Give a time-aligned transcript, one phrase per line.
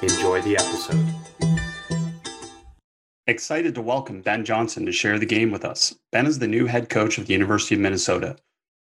[0.00, 1.04] Enjoy the episode.
[3.26, 5.92] Excited to welcome Ben Johnson to share the game with us.
[6.12, 8.36] Ben is the new head coach of the University of Minnesota.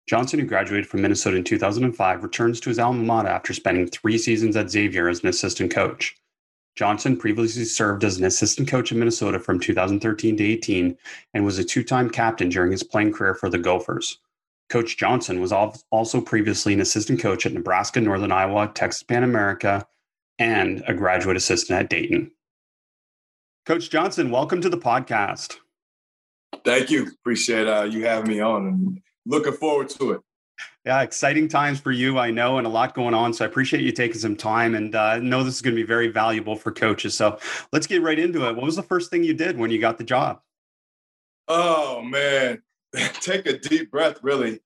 [0.08, 4.20] Johnson, who graduated from Minnesota in 2005, returns to his alma mater after spending three
[4.20, 6.16] seasons at Xavier as an assistant coach.
[6.76, 10.96] Johnson previously served as an assistant coach in Minnesota from 2013 to 18
[11.34, 14.20] and was a two time captain during his playing career for the Gophers.
[14.70, 19.88] Coach Johnson was also previously an assistant coach at Nebraska, Northern Iowa, Texas Pan America,
[20.40, 22.32] and a graduate assistant at Dayton.
[23.66, 25.58] Coach Johnson, welcome to the podcast.
[26.64, 27.08] Thank you.
[27.20, 30.22] Appreciate uh, you having me on and looking forward to it.
[30.86, 33.34] Yeah, exciting times for you, I know, and a lot going on.
[33.34, 35.86] So I appreciate you taking some time and uh, know this is going to be
[35.86, 37.14] very valuable for coaches.
[37.14, 37.40] So
[37.74, 38.56] let's get right into it.
[38.56, 40.40] What was the first thing you did when you got the job?
[41.50, 42.62] Oh, man.
[42.96, 44.62] Take a deep breath, really.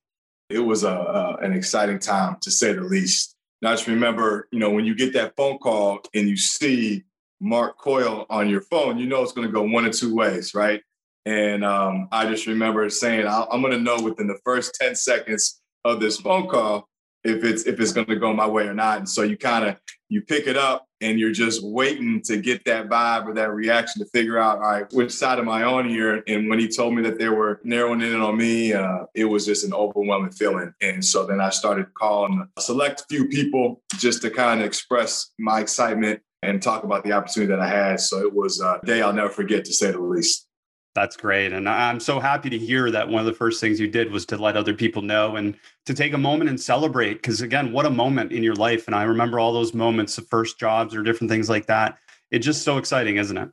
[0.50, 3.36] It was a, uh, an exciting time, to say the least.
[3.62, 7.04] Now, just remember, you know, when you get that phone call and you see
[7.40, 10.54] Mark Coyle on your phone, you know it's going to go one of two ways,
[10.54, 10.82] right?
[11.26, 15.62] And um, I just remember saying, I'm going to know within the first 10 seconds
[15.86, 16.88] of this phone call
[17.24, 18.98] if it's if it's going to go my way or not.
[18.98, 19.78] And so you kind of
[20.10, 24.02] you pick it up and you're just waiting to get that vibe or that reaction
[24.04, 26.24] to figure out, all right, which side am I on here?
[26.28, 29.46] And when he told me that they were narrowing in on me, uh, it was
[29.46, 30.74] just an overwhelming feeling.
[30.82, 35.32] And so then I started calling a select few people just to kind of express
[35.40, 38.00] my excitement and talk about the opportunity that I had.
[38.00, 40.48] So it was a day I'll never forget, to say the least.
[40.94, 41.54] That's great.
[41.54, 44.26] And I'm so happy to hear that one of the first things you did was
[44.26, 47.14] to let other people know and to take a moment and celebrate.
[47.16, 48.88] Because again, what a moment in your life.
[48.88, 51.98] And I remember all those moments of first jobs or different things like that.
[52.30, 53.50] It's just so exciting, isn't it?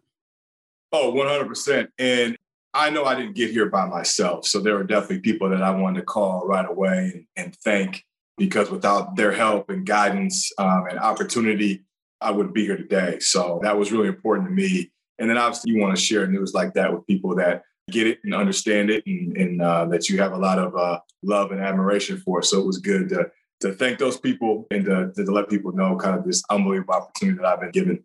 [0.93, 1.89] Oh, 100%.
[1.99, 2.37] And
[2.75, 4.45] I know I didn't get here by myself.
[4.47, 8.05] So there were definitely people that I wanted to call right away and, and thank
[8.37, 11.85] because without their help and guidance um, and opportunity,
[12.21, 13.21] I wouldn't be here today.
[13.21, 16.55] So that was really important to me and then obviously you want to share news
[16.55, 20.21] like that with people that get it and understand it and, and uh, that you
[20.21, 22.43] have a lot of uh, love and admiration for.
[22.43, 23.31] So it was good to,
[23.61, 27.39] to thank those people and to, to let people know kind of this unbelievable opportunity
[27.39, 28.05] that I've been given.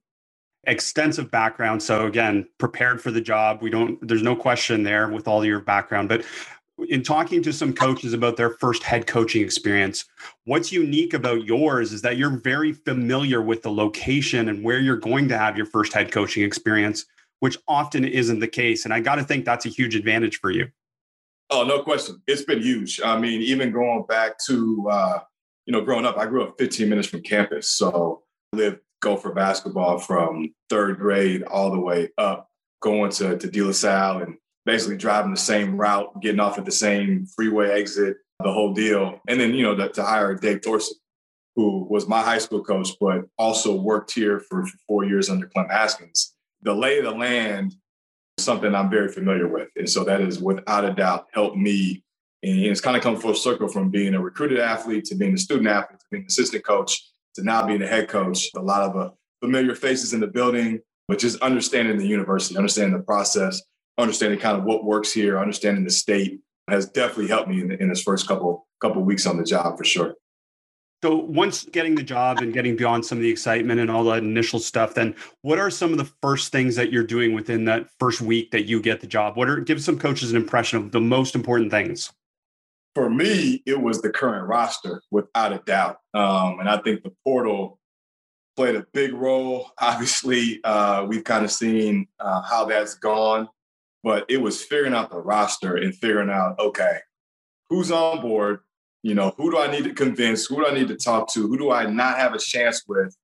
[0.65, 1.83] Extensive background.
[1.83, 3.61] So again prepared for the job.
[3.61, 6.23] We don't there's no question there with all your background but
[6.89, 10.05] in talking to some coaches about their first head coaching experience
[10.45, 14.97] what's unique about yours is that you're very familiar with the location and where you're
[14.97, 17.05] going to have your first head coaching experience
[17.43, 18.85] which often isn't the case.
[18.85, 20.69] And I got to think that's a huge advantage for you.
[21.49, 22.21] Oh, no question.
[22.25, 23.01] It's been huge.
[23.03, 25.19] I mean, even going back to, uh,
[25.65, 27.69] you know, growing up, I grew up 15 minutes from campus.
[27.69, 28.23] So
[28.53, 32.49] I lived Gopher basketball from third grade all the way up,
[32.81, 36.65] going to, to De La Salle and basically driving the same route, getting off at
[36.65, 39.19] the same freeway exit, the whole deal.
[39.27, 40.97] And then, you know, to, to hire Dave Thorson,
[41.55, 45.47] who was my high school coach, but also worked here for, for four years under
[45.47, 47.75] Clem Haskins the lay of the land
[48.37, 49.69] is something I'm very familiar with.
[49.75, 52.03] And so that is without a doubt helped me.
[52.41, 55.37] And it's kind of come full circle from being a recruited athlete to being a
[55.37, 57.01] student athlete to being an assistant coach
[57.35, 58.49] to now being a head coach.
[58.55, 62.97] A lot of uh, familiar faces in the building, but just understanding the university, understanding
[62.97, 63.61] the process,
[63.97, 66.39] understanding kind of what works here, understanding the state
[66.69, 69.83] has definitely helped me in, in this first couple couple weeks on the job for
[69.83, 70.15] sure.
[71.03, 74.23] So once getting the job and getting beyond some of the excitement and all that
[74.23, 77.87] initial stuff, then what are some of the first things that you're doing within that
[77.99, 79.35] first week that you get the job?
[79.35, 82.09] What are give some coaches an impression of the most important things?
[82.95, 85.97] For me, it was the current roster, without a doubt.
[86.13, 87.79] Um, and I think the portal
[88.55, 89.71] played a big role.
[89.81, 93.49] Obviously, uh, we've kind of seen uh, how that's gone,
[94.03, 96.97] but it was figuring out the roster and figuring out, okay,
[97.69, 98.59] who's on board,
[99.01, 100.45] you know, who do I need to convince?
[100.45, 101.47] Who do I need to talk to?
[101.47, 103.15] Who do I not have a chance with?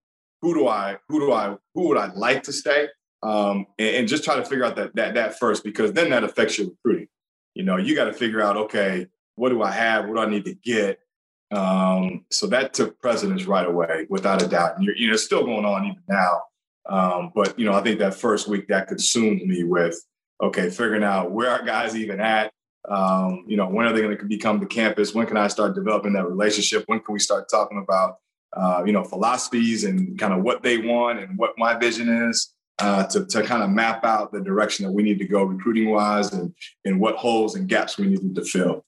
[0.41, 2.87] Who do I, who do I, who would I like to stay?
[3.21, 6.23] Um, and, and just try to figure out that that that first, because then that
[6.23, 7.09] affects your recruiting.
[7.53, 10.07] You know, you got to figure out, okay, what do I have?
[10.07, 10.99] What do I need to get?
[11.51, 14.77] Um, so that took precedence right away, without a doubt.
[14.77, 16.41] And you're, you know, it's still going on even now.
[16.87, 19.99] Um, but you know, I think that first week that consumed me with,
[20.41, 22.51] okay, figuring out where our guys even at,
[22.87, 25.13] um, you know, when are they going to become the campus?
[25.13, 26.83] When can I start developing that relationship?
[26.87, 28.17] When can we start talking about,
[28.53, 32.53] uh, you know, philosophies and kind of what they want and what my vision is?
[32.79, 35.89] uh, to, to kind of map out the direction that we need to go recruiting
[35.89, 36.53] wise and,
[36.85, 38.85] and what holes and gaps we need to fill.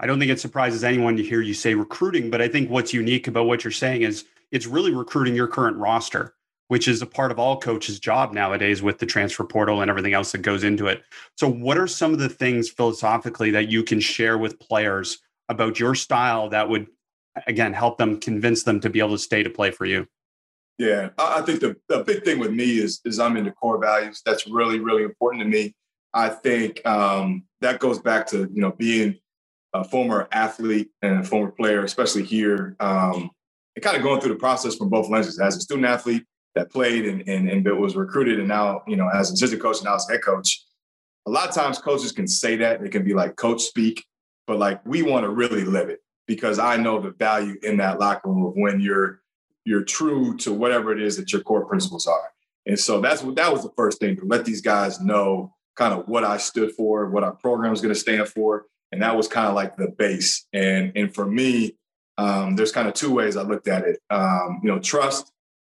[0.00, 2.92] I don't think it surprises anyone to hear you say recruiting, but I think what's
[2.92, 6.34] unique about what you're saying is it's really recruiting your current roster,
[6.68, 10.14] which is a part of all coaches' job nowadays with the transfer portal and everything
[10.14, 11.02] else that goes into it.
[11.36, 15.18] So, what are some of the things philosophically that you can share with players
[15.48, 16.86] about your style that would,
[17.46, 20.06] again, help them convince them to be able to stay to play for you?
[20.76, 24.22] Yeah, I think the, the big thing with me is is I'm into core values.
[24.24, 25.74] That's really really important to me.
[26.14, 29.18] I think um, that goes back to you know being
[29.74, 33.30] a former athlete and a former player, especially here, um,
[33.74, 36.24] and kind of going through the process from both lenses as a student athlete
[36.58, 39.78] that played and, and, and was recruited, and now you know as an assistant coach
[39.78, 40.64] and now as head coach.
[41.26, 44.04] A lot of times coaches can say that it can be like coach speak,
[44.46, 48.00] but like we want to really live it because I know the value in that
[48.00, 49.20] locker room of when you're
[49.64, 52.30] you're true to whatever it is that your core principles are.
[52.66, 55.94] And so that's what that was the first thing to let these guys know kind
[55.94, 59.16] of what I stood for, what our program is going to stand for, and that
[59.16, 60.46] was kind of like the base.
[60.52, 61.76] And and for me,
[62.16, 64.00] um, there's kind of two ways I looked at it.
[64.10, 65.30] Um, you know, trust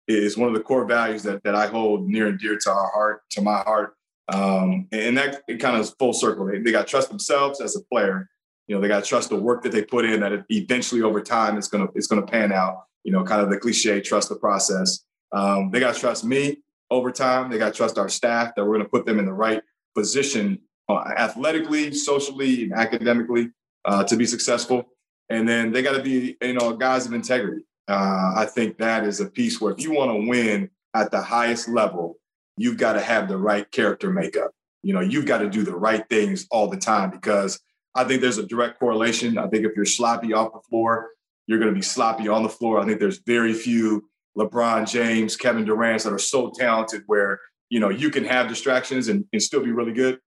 [0.07, 2.91] is one of the core values that that I hold near and dear to our
[2.91, 3.95] heart, to my heart.
[4.31, 6.47] Um, and that it kind of is full circle.
[6.47, 8.27] They, they got to trust themselves as a player.
[8.67, 10.21] You know, they got to trust the work that they put in.
[10.21, 13.57] That eventually, over time, it's gonna it's gonna pan out you know, kind of the
[13.57, 15.05] cliche, trust the process.
[15.31, 16.57] Um, they got to trust me
[16.89, 17.49] over time.
[17.49, 19.61] They got to trust our staff that we're to put them in the right
[19.95, 20.59] position
[20.89, 23.51] uh, athletically, socially, and academically
[23.85, 24.83] uh, to be successful.
[25.29, 27.63] And then they got to be, you know, guys of integrity.
[27.87, 31.21] Uh, I think that is a piece where if you want to win at the
[31.21, 32.17] highest level,
[32.57, 34.51] you've got to have the right character makeup.
[34.81, 37.59] You know, you've got to do the right things all the time because
[37.93, 39.37] I think there's a direct correlation.
[39.37, 41.09] I think if you're sloppy off the floor,
[41.47, 42.79] you're going to be sloppy on the floor.
[42.79, 47.39] I think there's very few LeBron James, Kevin Durant that are so talented where
[47.69, 50.19] you know you can have distractions and, and still be really good.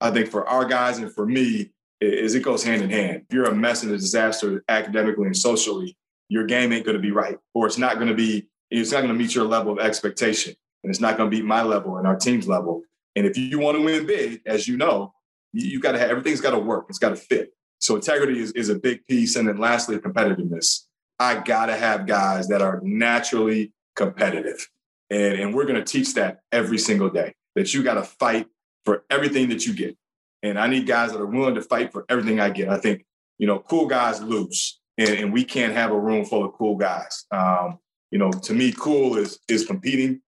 [0.00, 3.22] I think for our guys and for me, is it goes hand in hand.
[3.28, 5.96] If you're a mess and a disaster academically and socially,
[6.28, 8.48] your game ain't going to be right, or it's not going to be.
[8.70, 11.42] It's not going to meet your level of expectation, and it's not going to be
[11.42, 12.82] my level and our team's level.
[13.14, 15.14] And if you want to win big, as you know,
[15.52, 16.86] you, you got to have everything's got to work.
[16.88, 17.52] It's got to fit.
[17.84, 19.36] So integrity is, is a big piece.
[19.36, 20.86] And then lastly, competitiveness.
[21.18, 24.68] I gotta have guys that are naturally competitive.
[25.10, 27.34] And, and we're gonna teach that every single day.
[27.54, 28.46] That you gotta fight
[28.86, 29.96] for everything that you get.
[30.42, 32.68] And I need guys that are willing to fight for everything I get.
[32.68, 33.04] I think,
[33.38, 34.80] you know, cool guys lose.
[34.98, 37.24] And, and we can't have a room full of cool guys.
[37.30, 37.78] Um,
[38.10, 40.20] you know, to me, cool is is competing.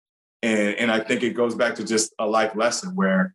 [0.43, 3.35] And, and I think it goes back to just a life lesson where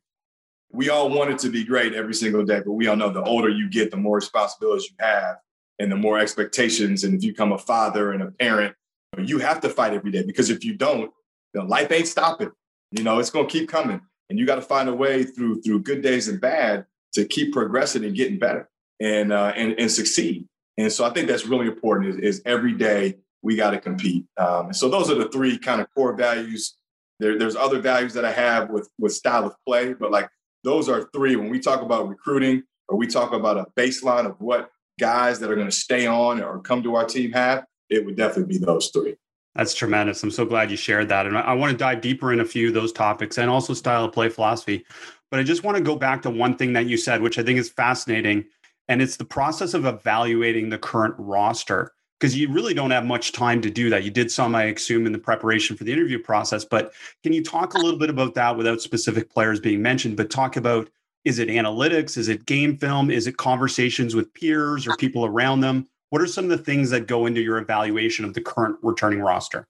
[0.72, 3.24] we all want it to be great every single day, but we all know the
[3.24, 5.38] older you get, the more responsibilities you have
[5.80, 7.04] and the more expectations.
[7.04, 8.76] And if you become a father and a parent,
[9.18, 11.12] you have to fight every day because if you don't,
[11.54, 12.52] you life ain't stopping.
[12.92, 14.02] You know, it's to keep coming.
[14.30, 17.52] And you got to find a way through through good days and bad to keep
[17.52, 18.70] progressing and getting better
[19.02, 20.48] and uh, and, and succeed.
[20.78, 24.26] And so I think that's really important is, is every day we got to compete.
[24.38, 26.76] Um, so those are the three kind of core values.
[27.20, 30.30] There, there's other values that I have with with style of play, but like
[30.64, 31.36] those are three.
[31.36, 34.70] When we talk about recruiting or we talk about a baseline of what
[35.00, 38.16] guys that are going to stay on or come to our team have, it would
[38.16, 39.16] definitely be those three.
[39.56, 40.24] That's tremendous.
[40.24, 41.26] I'm so glad you shared that.
[41.26, 44.06] And I want to dive deeper in a few of those topics and also style
[44.06, 44.86] of play philosophy.
[45.30, 47.44] But I just want to go back to one thing that you said, which I
[47.44, 48.46] think is fascinating.
[48.88, 53.32] And it's the process of evaluating the current roster because you really don't have much
[53.32, 54.04] time to do that.
[54.04, 56.64] You did some, I assume, in the preparation for the interview process.
[56.64, 60.30] But can you talk a little bit about that without specific players being mentioned, but
[60.30, 60.90] talk about
[61.26, 62.18] is it analytics?
[62.18, 63.10] Is it game film?
[63.12, 65.88] Is it conversations with peers or people around them?
[66.10, 69.22] What are some of the things that go into your evaluation of the current returning
[69.22, 69.68] roster?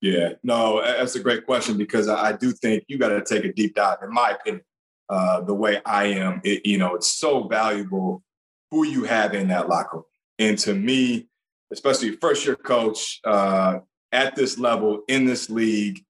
[0.00, 3.52] Yeah, no, that's a great question because I do think you got to take a
[3.52, 3.98] deep dive.
[4.02, 4.62] In my opinion,
[5.10, 8.22] uh, the way I am, it, you know, it's so valuable
[8.70, 10.04] who you have in that locker room.
[10.38, 11.28] And to me,
[11.72, 13.80] especially first year coach uh,
[14.12, 16.04] at this level in this league,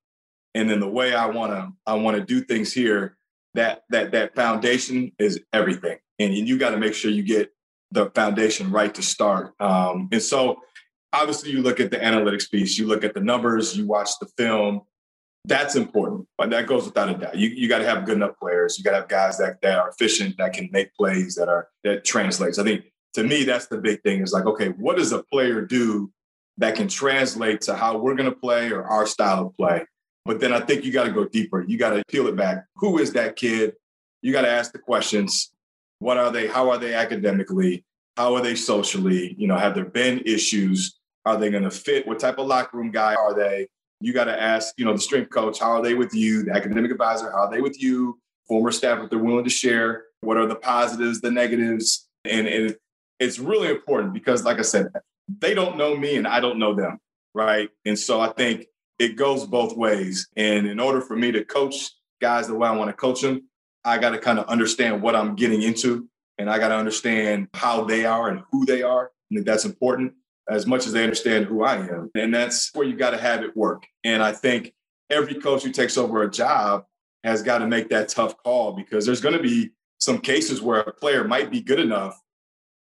[0.54, 3.16] and then the way I want to I want to do things here.
[3.54, 7.52] That that that foundation is everything, and you got to make sure you get
[7.90, 9.54] the foundation right to start.
[9.60, 10.60] Um, and so,
[11.12, 14.26] obviously, you look at the analytics piece, you look at the numbers, you watch the
[14.38, 14.82] film.
[15.46, 17.36] That's important, but that goes without a doubt.
[17.36, 18.78] You you got to have good enough players.
[18.78, 21.68] You got to have guys that that are efficient, that can make plays, that are
[21.82, 22.58] that translates.
[22.58, 25.62] I think to me, that's the big thing is like, okay, what does a player
[25.62, 26.12] do
[26.58, 29.84] that can translate to how we're going to play or our style of play?
[30.26, 31.64] But then I think you got to go deeper.
[31.66, 32.66] You got to peel it back.
[32.76, 33.74] Who is that kid?
[34.22, 35.52] You got to ask the questions.
[36.00, 36.46] What are they?
[36.46, 37.84] How are they academically?
[38.16, 39.34] How are they socially?
[39.38, 40.98] You know, have there been issues?
[41.24, 42.06] Are they going to fit?
[42.06, 43.68] What type of locker room guy are they?
[44.00, 46.42] You got to ask, you know, the strength coach, how are they with you?
[46.42, 48.18] The academic advisor, how are they with you?
[48.48, 52.08] Former staff, if they're willing to share, what are the positives, the negatives?
[52.24, 52.76] And, and
[53.18, 54.88] it's really important because, like I said,
[55.38, 56.98] they don't know me and I don't know them,
[57.34, 57.68] right?
[57.84, 58.66] And so I think
[58.98, 60.28] it goes both ways.
[60.36, 61.90] And in order for me to coach
[62.20, 63.42] guys the way I want to coach them,
[63.84, 67.48] I got to kind of understand what I'm getting into and I got to understand
[67.54, 69.06] how they are and who they are.
[69.30, 70.14] I think that's important
[70.48, 72.10] as much as they understand who I am.
[72.14, 73.86] And that's where you got to have it work.
[74.04, 74.72] And I think
[75.08, 76.84] every coach who takes over a job
[77.24, 80.80] has got to make that tough call because there's going to be some cases where
[80.80, 82.18] a player might be good enough,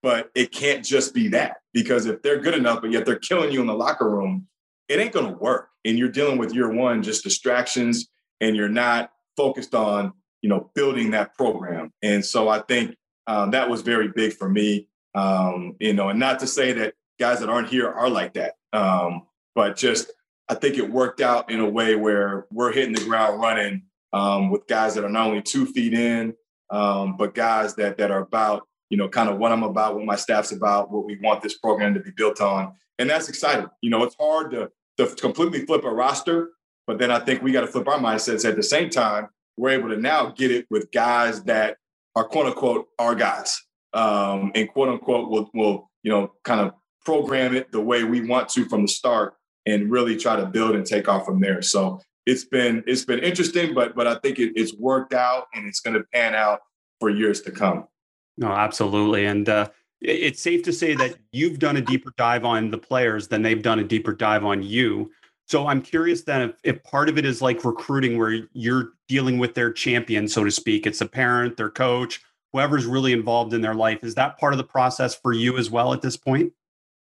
[0.02, 1.56] but it can't just be that.
[1.72, 4.46] Because if they're good enough, but yet they're killing you in the locker room,
[4.88, 5.68] it ain't going to work.
[5.84, 8.08] And you're dealing with year one, just distractions,
[8.40, 10.12] and you're not focused on,
[10.42, 11.92] you know, building that program.
[12.02, 12.96] And so I think
[13.26, 14.88] um, that was very big for me.
[15.14, 18.54] Um, you know, and not to say that guys that aren't here are like that.
[18.72, 20.12] Um, but just
[20.48, 23.82] I think it worked out in a way where we're hitting the ground running
[24.12, 26.34] um, with guys that are not only two feet in,
[26.70, 30.04] um, but guys that that are about you know kind of what I'm about, what
[30.04, 33.66] my staff's about, what we want this program to be built on, and that's exciting.
[33.82, 36.50] You know, it's hard to to completely flip a roster,
[36.86, 39.28] but then I think we got to flip our mindsets at the same time.
[39.56, 41.76] We're able to now get it with guys that
[42.16, 43.60] are quote unquote our guys,
[43.92, 46.72] um, and quote unquote will will you know kind of
[47.08, 49.32] program it the way we want to from the start
[49.64, 51.62] and really try to build and take off from there.
[51.62, 55.66] So it's been it's been interesting, but but I think it, it's worked out and
[55.66, 56.60] it's going to pan out
[57.00, 57.88] for years to come.
[58.36, 59.70] No, absolutely, and uh,
[60.02, 63.62] it's safe to say that you've done a deeper dive on the players than they've
[63.62, 65.10] done a deeper dive on you.
[65.46, 69.38] So I'm curious then if, if part of it is like recruiting, where you're dealing
[69.38, 70.86] with their champion, so to speak.
[70.86, 72.20] It's a parent, their coach,
[72.52, 74.04] whoever's really involved in their life.
[74.04, 76.52] Is that part of the process for you as well at this point?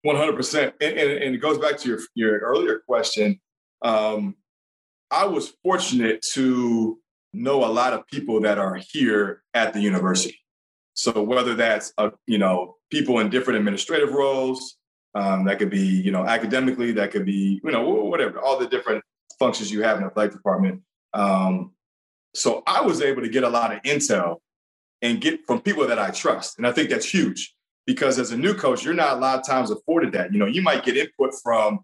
[0.06, 3.40] One hundred percent, and it goes back to your your earlier question.
[3.82, 4.36] Um,
[5.10, 7.00] I was fortunate to
[7.32, 10.38] know a lot of people that are here at the university.
[10.94, 14.76] So whether that's uh, you know people in different administrative roles,
[15.16, 18.68] um, that could be you know academically, that could be you know whatever, all the
[18.68, 19.02] different
[19.40, 20.82] functions you have in the athletic department.
[21.14, 21.72] Um,
[22.32, 24.36] so I was able to get a lot of intel
[25.02, 27.55] and get from people that I trust, and I think that's huge
[27.86, 30.32] because as a new coach, you're not a lot of times afforded that.
[30.32, 31.80] You know, you might get input from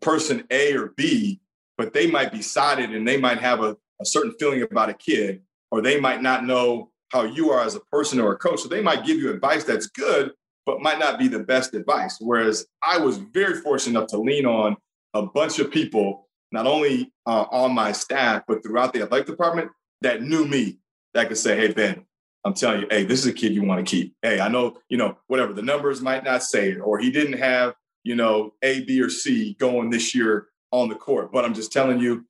[0.00, 1.40] person A or B,
[1.78, 4.94] but they might be sided and they might have a, a certain feeling about a
[4.94, 8.60] kid, or they might not know how you are as a person or a coach.
[8.60, 10.32] So they might give you advice that's good,
[10.64, 12.18] but might not be the best advice.
[12.20, 14.76] Whereas I was very fortunate enough to lean on
[15.14, 19.70] a bunch of people, not only uh, on my staff, but throughout the athletic department
[20.00, 20.78] that knew me
[21.14, 22.06] that could say, hey, Ben,
[22.44, 24.14] I'm telling you, hey, this is a kid you want to keep.
[24.22, 27.38] Hey, I know, you know, whatever the numbers might not say it, or he didn't
[27.38, 31.32] have, you know, A, B, or C going this year on the court.
[31.32, 32.26] But I'm just telling you,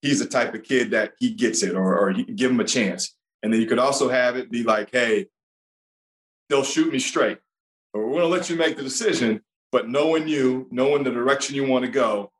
[0.00, 3.16] he's the type of kid that he gets it, or, or give him a chance.
[3.42, 5.26] And then you could also have it be like, hey,
[6.48, 7.38] they'll shoot me straight,
[7.92, 9.40] or we're going to let you make the decision.
[9.72, 12.32] But knowing you, knowing the direction you want to go,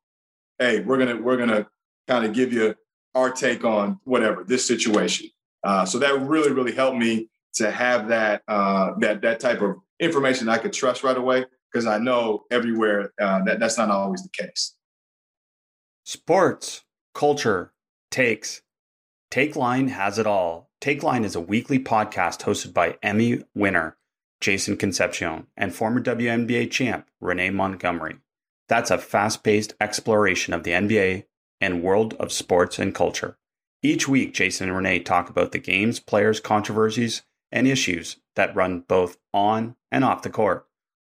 [0.59, 1.67] hey, we're gonna we're gonna
[2.07, 2.75] kind of give you
[3.15, 5.29] our take on whatever this situation.
[5.65, 9.77] Uh, so that really, really helped me to have that uh, that that type of
[10.01, 14.23] information I could trust right away because I know everywhere uh, that that's not always
[14.23, 14.75] the case.
[16.05, 16.85] Sports,
[17.15, 17.73] culture,
[18.11, 18.63] takes.
[19.31, 20.71] Takeline has it all.
[20.81, 23.99] Takeline is a weekly podcast hosted by Emmy winner
[24.41, 28.17] Jason Concepcion and former WNBA champ Renee Montgomery.
[28.69, 31.25] That's a fast paced exploration of the NBA
[31.61, 33.37] and world of sports and culture.
[33.83, 38.81] Each week, Jason and Renee talk about the games, players, controversies, and issues that run
[38.81, 40.67] both on and off the court.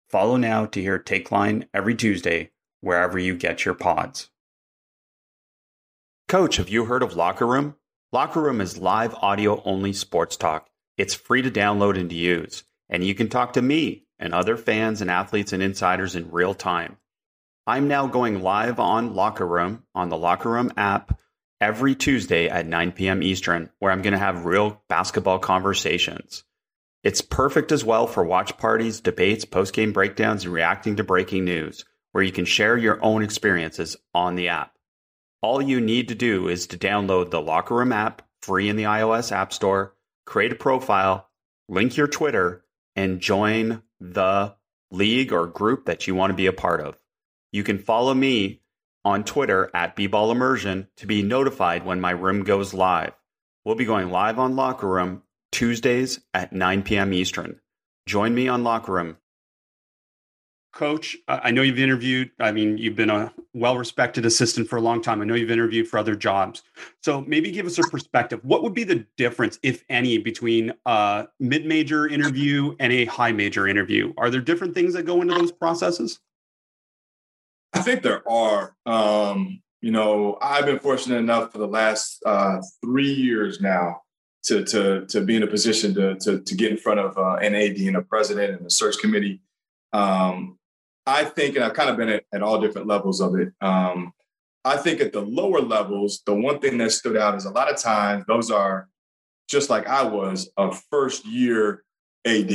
[0.09, 4.31] Follow now to hear Takeline every Tuesday, wherever you get your pods.
[6.27, 7.75] Coach, have you heard of Locker Room?
[8.11, 10.69] Locker Room is live audio only sports talk.
[10.97, 14.57] It's free to download and to use, and you can talk to me and other
[14.57, 16.97] fans and athletes and insiders in real time.
[17.67, 21.19] I'm now going live on Locker Room on the Locker Room app
[21.61, 23.23] every Tuesday at 9 p.m.
[23.23, 26.43] Eastern, where I'm going to have real basketball conversations.
[27.03, 31.45] It's perfect as well for watch parties, debates, post game breakdowns, and reacting to breaking
[31.45, 34.73] news, where you can share your own experiences on the app.
[35.41, 38.83] All you need to do is to download the Locker Room app free in the
[38.83, 39.95] iOS App Store,
[40.25, 41.29] create a profile,
[41.67, 42.63] link your Twitter,
[42.95, 44.55] and join the
[44.91, 46.97] league or group that you want to be a part of.
[47.51, 48.61] You can follow me
[49.05, 53.13] on Twitter at bball immersion to be notified when my room goes live.
[53.63, 57.13] We'll be going live on Locker Room Tuesdays at 9 p.m.
[57.13, 57.61] Eastern.
[58.07, 59.17] Join me on Locker Room.
[60.73, 64.81] coach, I know you've interviewed, I mean, you've been a well respected assistant for a
[64.81, 65.21] long time.
[65.21, 66.63] I know you've interviewed for other jobs.
[67.01, 68.41] So maybe give us a perspective.
[68.43, 73.31] What would be the difference, if any, between a mid major interview and a high
[73.31, 74.13] major interview?
[74.17, 76.19] Are there different things that go into those processes?
[77.75, 78.73] I think there are.
[78.85, 84.01] Um, you know, I've been fortunate enough for the last uh, three years now
[84.45, 87.35] to to to be in a position to to, to get in front of uh,
[87.35, 89.41] an AD and a president and a search committee.
[89.93, 90.57] Um,
[91.05, 93.49] I think, and I've kind of been at, at all different levels of it.
[93.61, 94.13] Um,
[94.63, 97.71] I think at the lower levels, the one thing that stood out is a lot
[97.71, 98.87] of times those are
[99.47, 101.83] just like I was a first year
[102.25, 102.51] AD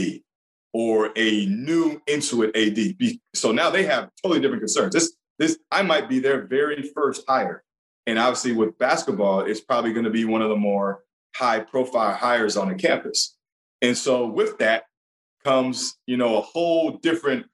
[0.73, 3.19] or a new Intuit AD.
[3.35, 4.95] So now they have totally different concerns.
[4.95, 7.63] This, this, I might be their very first hire.
[8.07, 11.03] And obviously with basketball, it's probably going to be one of the more
[11.35, 13.37] high profile hires on the campus.
[13.83, 14.85] And so with that
[15.45, 17.47] comes, you know, a whole different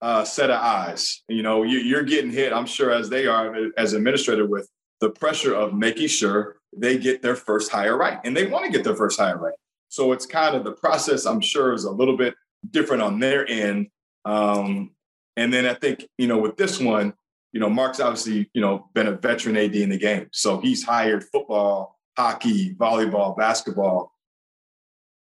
[0.00, 1.22] uh, set of eyes.
[1.28, 4.68] You know, you, are getting hit, I'm sure, as they are as administrator with
[5.00, 8.70] the pressure of making sure they get their first hire right, and they want to
[8.70, 9.54] get their first hire right.
[9.88, 11.26] So it's kind of the process.
[11.26, 12.34] I'm sure is a little bit
[12.70, 13.88] different on their end.
[14.24, 14.92] Um,
[15.36, 17.14] and then I think you know with this one,
[17.52, 20.84] you know, Mark's obviously you know been a veteran AD in the game, so he's
[20.84, 24.12] hired football, hockey, volleyball, basketball.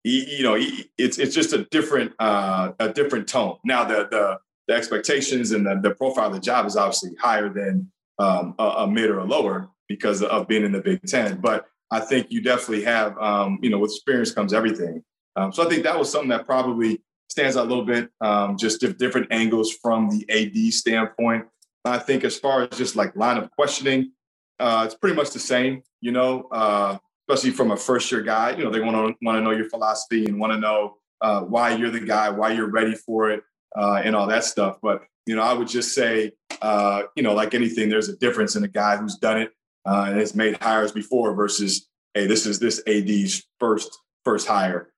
[0.02, 3.56] He, you know, he, it's it's just a different uh, a different tone.
[3.64, 4.38] Now the the
[4.68, 8.62] the expectations and the, the profile of the job is obviously higher than um, a,
[8.62, 11.40] a, mid or a lower because of being in the Big Ten.
[11.40, 15.02] But I think you definitely have, um, you know, with experience comes everything.
[15.36, 18.56] Um, so I think that was something that probably stands out a little bit, um,
[18.56, 21.46] just different angles from the AD standpoint.
[21.84, 24.12] I think as far as just like line of questioning,
[24.58, 26.96] uh, it's pretty much the same, you know, uh,
[27.28, 28.56] especially from a first year guy.
[28.56, 31.40] You know, they want to want to know your philosophy and want to know uh,
[31.42, 33.42] why you're the guy, why you're ready for it
[33.76, 34.78] uh, and all that stuff.
[34.82, 38.56] But you know, I would just say, uh, you know, like anything, there's a difference
[38.56, 39.50] in a guy who's done it
[39.86, 44.90] uh, and has made hires before versus, hey, this is this AD's first first hire.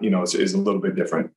[0.00, 1.30] You know, is a little bit different.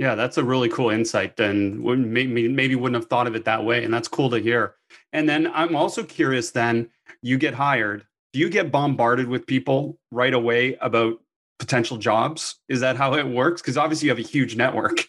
[0.00, 1.38] Yeah, that's a really cool insight.
[1.38, 4.76] And maybe maybe wouldn't have thought of it that way, and that's cool to hear.
[5.12, 6.52] And then I'm also curious.
[6.52, 6.88] Then
[7.20, 8.06] you get hired.
[8.32, 11.20] Do you get bombarded with people right away about
[11.58, 12.54] potential jobs?
[12.66, 13.60] Is that how it works?
[13.60, 15.04] Because obviously you have a huge network.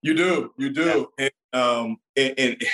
[0.00, 1.28] You do, you do, yeah.
[1.52, 2.64] and, um, and, and,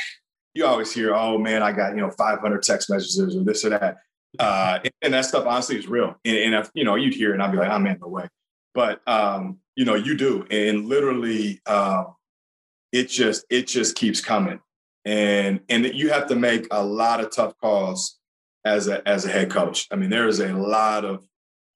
[0.54, 3.70] you always hear, "Oh man, I got you know 500 text messages or this or
[3.70, 3.96] that,"
[4.38, 6.14] uh, and, and, that stuff honestly is real.
[6.24, 7.98] And, and if, you know, you'd hear it, and I'd be like, "I'm oh, in
[7.98, 8.28] the way,"
[8.74, 12.14] but um, you know, you do, and literally, um,
[12.92, 14.60] it just it just keeps coming,
[15.04, 18.18] and and you have to make a lot of tough calls
[18.64, 19.86] as a as a head coach.
[19.90, 21.26] I mean, there is a lot of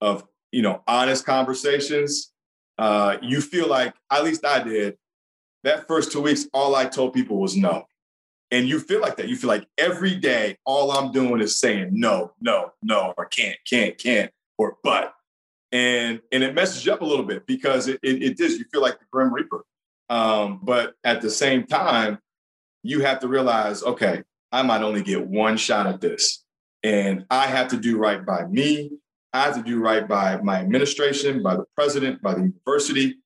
[0.00, 2.32] of you know honest conversations.
[2.78, 4.96] Uh, you feel like, at least I did,
[5.64, 7.84] that first two weeks, all I told people was no.
[8.50, 9.28] And you feel like that.
[9.28, 13.58] You feel like every day, all I'm doing is saying no, no, no, or can't,
[13.68, 15.12] can't, can't, or but.
[15.70, 18.58] And and it messes you up a little bit because it, it, it does.
[18.58, 19.64] You feel like the Grim Reaper.
[20.08, 22.18] Um, but at the same time,
[22.82, 26.44] you have to realize, okay, I might only get one shot at this.
[26.82, 28.92] And I have to do right by me.
[29.32, 33.16] I have to do right by my administration, by the president, by the university.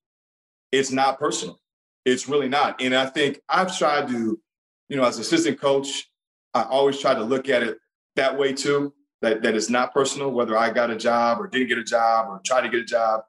[0.73, 1.61] It's not personal.
[2.05, 2.81] It's really not.
[2.83, 4.41] And I think I've tried to,
[4.89, 6.11] you know, as assistant coach,
[6.55, 7.79] I always try to look at it
[8.17, 8.93] that way too.
[9.23, 12.27] That that it's not personal, whether I got a job or didn't get a job
[12.29, 13.23] or try to get a job,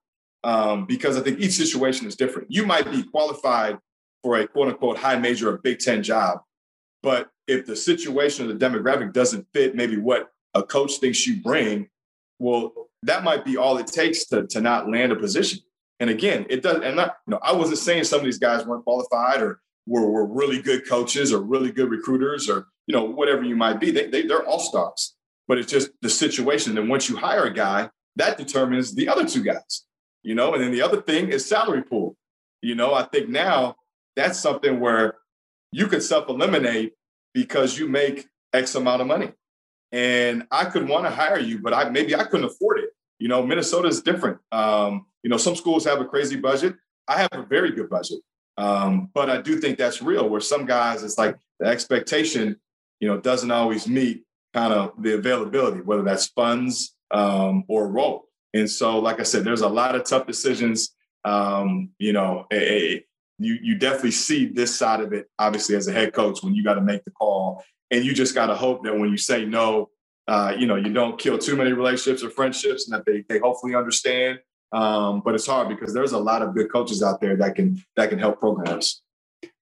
[0.43, 2.51] um, because I think each situation is different.
[2.51, 3.77] You might be qualified
[4.21, 6.41] for a quote unquote high major or Big Ten job,
[7.01, 11.41] but if the situation or the demographic doesn't fit maybe what a coach thinks you
[11.41, 11.89] bring,
[12.39, 15.59] well, that might be all it takes to, to not land a position.
[15.99, 16.81] And again, it does.
[16.81, 20.09] And not, you know, I wasn't saying some of these guys weren't qualified or were,
[20.09, 23.91] were really good coaches or really good recruiters or you know whatever you might be.
[23.91, 25.15] They, they they're all stars.
[25.47, 26.77] But it's just the situation.
[26.77, 29.85] And once you hire a guy, that determines the other two guys.
[30.23, 32.15] You know, and then the other thing is salary pool.
[32.61, 33.75] You know, I think now
[34.15, 35.15] that's something where
[35.71, 36.93] you could self eliminate
[37.33, 39.31] because you make X amount of money.
[39.91, 42.91] And I could want to hire you, but I maybe I couldn't afford it.
[43.19, 44.39] You know, Minnesota is different.
[44.51, 46.75] Um, you know, some schools have a crazy budget.
[47.07, 48.19] I have a very good budget.
[48.57, 52.59] Um, but I do think that's real where some guys, it's like the expectation,
[52.99, 58.25] you know, doesn't always meet kind of the availability, whether that's funds um, or role.
[58.53, 60.95] And so, like I said, there's a lot of tough decisions.
[61.25, 63.05] Um, you know, a, a,
[63.39, 66.63] you you definitely see this side of it, obviously, as a head coach when you
[66.63, 69.45] got to make the call, and you just got to hope that when you say
[69.45, 69.89] no,
[70.27, 73.39] uh, you know, you don't kill too many relationships or friendships, and that they they
[73.39, 74.39] hopefully understand
[74.73, 77.81] um, but it's hard because there's a lot of good coaches out there that can
[77.95, 79.03] that can help programs.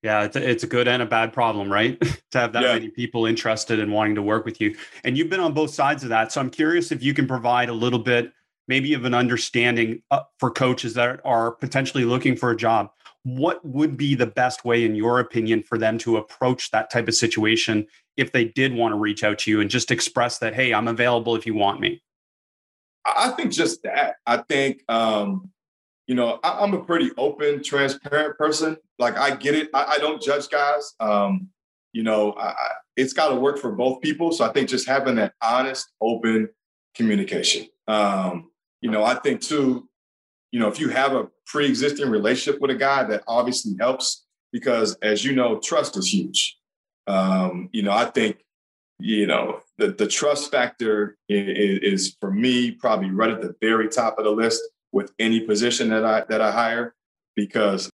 [0.04, 2.00] Yeah, it's a, it's a good and a bad problem, right?
[2.32, 2.74] to have that yeah.
[2.74, 4.76] many people interested in wanting to work with you.
[5.04, 6.32] And you've been on both sides of that.
[6.32, 8.34] So I'm curious if you can provide a little bit,
[8.68, 12.90] maybe of an understanding uh, for coaches that are potentially looking for a job.
[13.24, 17.08] What would be the best way, in your opinion, for them to approach that type
[17.08, 17.86] of situation
[18.18, 20.88] if they did want to reach out to you and just express that, hey, I'm
[20.88, 22.02] available if you want me?
[23.06, 24.16] I think just that.
[24.26, 25.52] I think um,
[26.12, 28.76] you know, I, am a pretty open, transparent person.
[29.00, 29.70] Like I get it.
[29.74, 30.94] I, I don't judge guys.
[31.00, 31.48] Um,
[31.94, 32.54] you know, I,
[32.98, 34.34] it's got to work for both people.
[34.34, 36.50] So I think just having that honest, open
[36.96, 37.68] communication.
[37.88, 39.88] Um, you know, I think too,
[40.52, 44.98] you know, if you have a pre-existing relationship with a guy, that obviously helps because,
[45.02, 46.58] as you know, trust is huge.
[47.08, 48.44] Um, you know, I think,
[49.00, 53.88] you know, the the trust factor is, is for me probably right at the very
[53.88, 56.96] top of the list with any position that I that I hire
[57.36, 57.90] because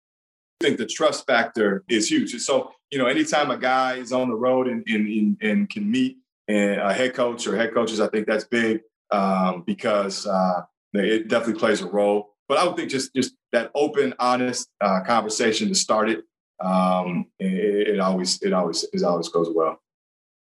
[0.61, 2.33] I think the trust factor is huge.
[2.41, 6.17] So, you know, anytime a guy is on the road and and, and can meet
[6.47, 8.81] a head coach or head coaches, I think that's big
[9.11, 10.61] um, because uh,
[10.93, 12.33] it definitely plays a role.
[12.47, 16.23] But I would think just just that open, honest uh, conversation to start it,
[16.59, 19.79] um, it, it always it always it always goes well.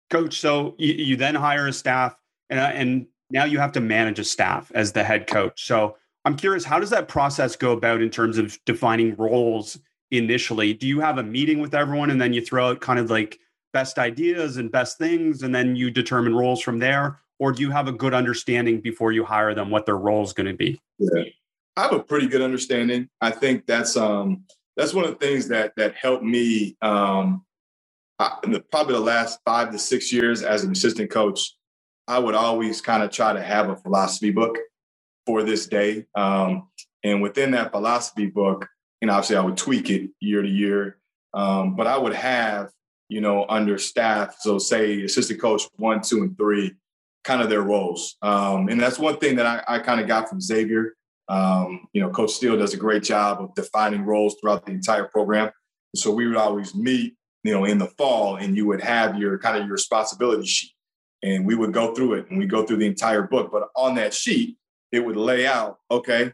[0.09, 2.15] Coach, so you, you then hire a staff,
[2.49, 5.65] and uh, and now you have to manage a staff as the head coach.
[5.65, 9.79] So I'm curious, how does that process go about in terms of defining roles
[10.11, 10.73] initially?
[10.73, 13.39] Do you have a meeting with everyone and then you throw out kind of like
[13.71, 17.21] best ideas and best things and then you determine roles from there?
[17.39, 20.33] Or do you have a good understanding before you hire them what their role is
[20.33, 20.81] going to be?
[20.99, 21.23] Yeah.
[21.77, 23.07] I have a pretty good understanding.
[23.21, 24.43] I think that's um
[24.75, 27.45] that's one of the things that that helped me um
[28.19, 31.55] the, probably the last five to six years as an assistant coach.
[32.05, 34.57] I would always kind of try to have a philosophy book
[35.27, 36.05] for this day.
[36.15, 36.69] Um,
[37.03, 38.67] and within that philosophy book,
[39.01, 40.97] you know, obviously I would tweak it year to year,
[41.35, 42.71] um, but I would have,
[43.09, 46.73] you know, under staff, so say assistant coach one, two, and three,
[47.23, 48.15] kind of their roles.
[48.21, 50.95] Um, and that's one thing that I, I kind of got from Xavier.
[51.29, 55.05] Um, you know, Coach Steele does a great job of defining roles throughout the entire
[55.05, 55.51] program.
[55.95, 59.37] So we would always meet, you know, in the fall, and you would have your
[59.37, 60.71] kind of your responsibility sheet,
[61.23, 63.51] and we would go through it, and we go through the entire book.
[63.51, 64.57] But on that sheet,
[64.91, 66.31] it would lay out, okay,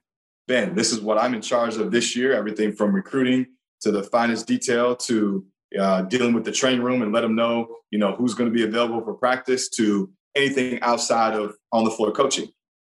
[0.48, 3.48] Ben, this is what I'm in charge of this year, everything from recruiting
[3.82, 5.46] to the finest detail to
[5.80, 8.54] uh, dealing with the training room and let them know, you know, who's going to
[8.54, 12.48] be available for practice to anything outside of on the floor coaching.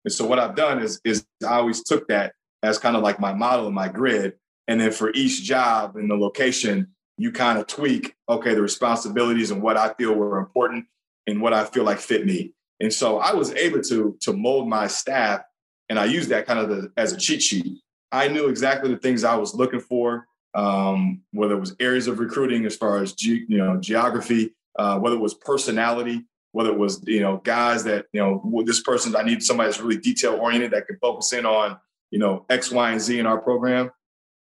[0.04, 3.20] And so what I've done is, is I always took that as kind of like
[3.20, 4.34] my model and my grid.
[4.68, 9.50] And then for each job and the location, you kind of tweak, okay, the responsibilities
[9.50, 10.86] and what I feel were important
[11.26, 12.54] and what I feel like fit me.
[12.80, 15.42] And so I was able to, to mold my staff
[15.90, 17.78] and I used that kind of the, as a cheat sheet.
[18.12, 22.18] I knew exactly the things I was looking for, um, whether it was areas of
[22.18, 26.78] recruiting as far as ge- you know geography, uh, whether it was personality, whether it
[26.78, 30.34] was you know guys that you know this person I need somebody that's really detail
[30.36, 31.78] oriented that can focus in on
[32.10, 33.90] you know X, Y, and Z in our program.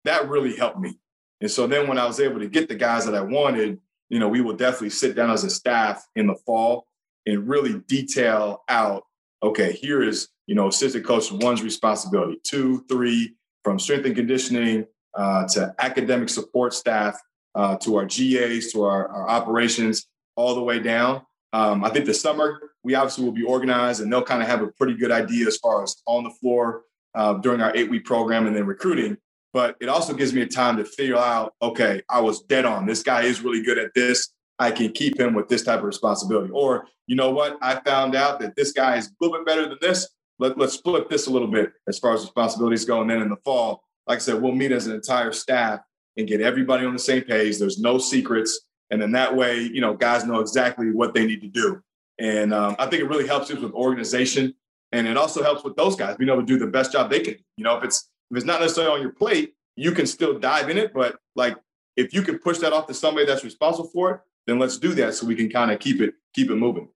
[0.05, 0.99] That really helped me.
[1.41, 4.19] And so then when I was able to get the guys that I wanted, you
[4.19, 6.87] know, we will definitely sit down as a staff in the fall
[7.25, 9.03] and really detail out.
[9.43, 12.39] Okay, here is you know, assistant coach one's responsibility.
[12.43, 17.19] Two, three, from strength and conditioning uh, to academic support staff
[17.55, 21.21] uh, to our GAs to our, our, operations, all the way down.
[21.53, 24.63] Um, I think the summer we obviously will be organized and they'll kind of have
[24.63, 26.81] a pretty good idea as far as on the floor
[27.13, 29.17] uh, during our eight week program and then recruiting.
[29.53, 32.87] But it also gives me a time to figure out, okay, I was dead on.
[32.87, 34.33] This guy is really good at this.
[34.63, 36.51] I can keep him with this type of responsibility.
[36.51, 37.57] Or, you know what?
[37.61, 40.73] I found out that this guy is a little bit better than this let, let's
[40.73, 43.01] split this a little bit as far as responsibilities go.
[43.01, 45.79] And then in the fall, like I said, we'll meet as an entire staff
[46.17, 47.57] and get everybody on the same page.
[47.57, 48.59] There's no secrets.
[48.91, 51.81] And then that way, you know, guys know exactly what they need to do.
[52.19, 54.53] And um, I think it really helps us with organization.
[54.91, 57.21] And it also helps with those guys being able to do the best job they
[57.21, 57.35] can.
[57.57, 60.69] You know, if it's if it's not necessarily on your plate, you can still dive
[60.69, 60.93] in it.
[60.93, 61.55] But like
[61.95, 64.93] if you can push that off to somebody that's responsible for it, then let's do
[64.95, 66.89] that so we can kind of keep it keep it moving.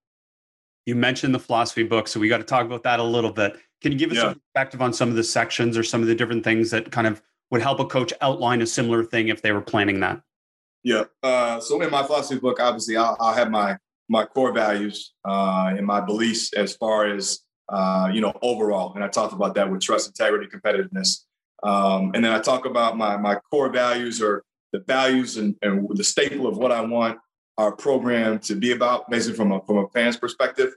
[0.86, 3.58] You mentioned the philosophy book, so we got to talk about that a little bit.
[3.82, 4.24] Can you give us yeah.
[4.24, 7.08] some perspective on some of the sections or some of the different things that kind
[7.08, 10.22] of would help a coach outline a similar thing if they were planning that?
[10.84, 11.04] Yeah.
[11.22, 13.78] Uh, so in my philosophy book, obviously, I'll, I'll have my
[14.10, 19.04] my core values uh, and my beliefs as far as uh, you know overall, and
[19.04, 21.26] I talked about that with trust, integrity, competitiveness,
[21.64, 25.88] um, and then I talk about my my core values or the values and, and
[25.90, 27.20] the staple of what I want
[27.58, 30.74] our program to be about, basically from a from a fan's perspective.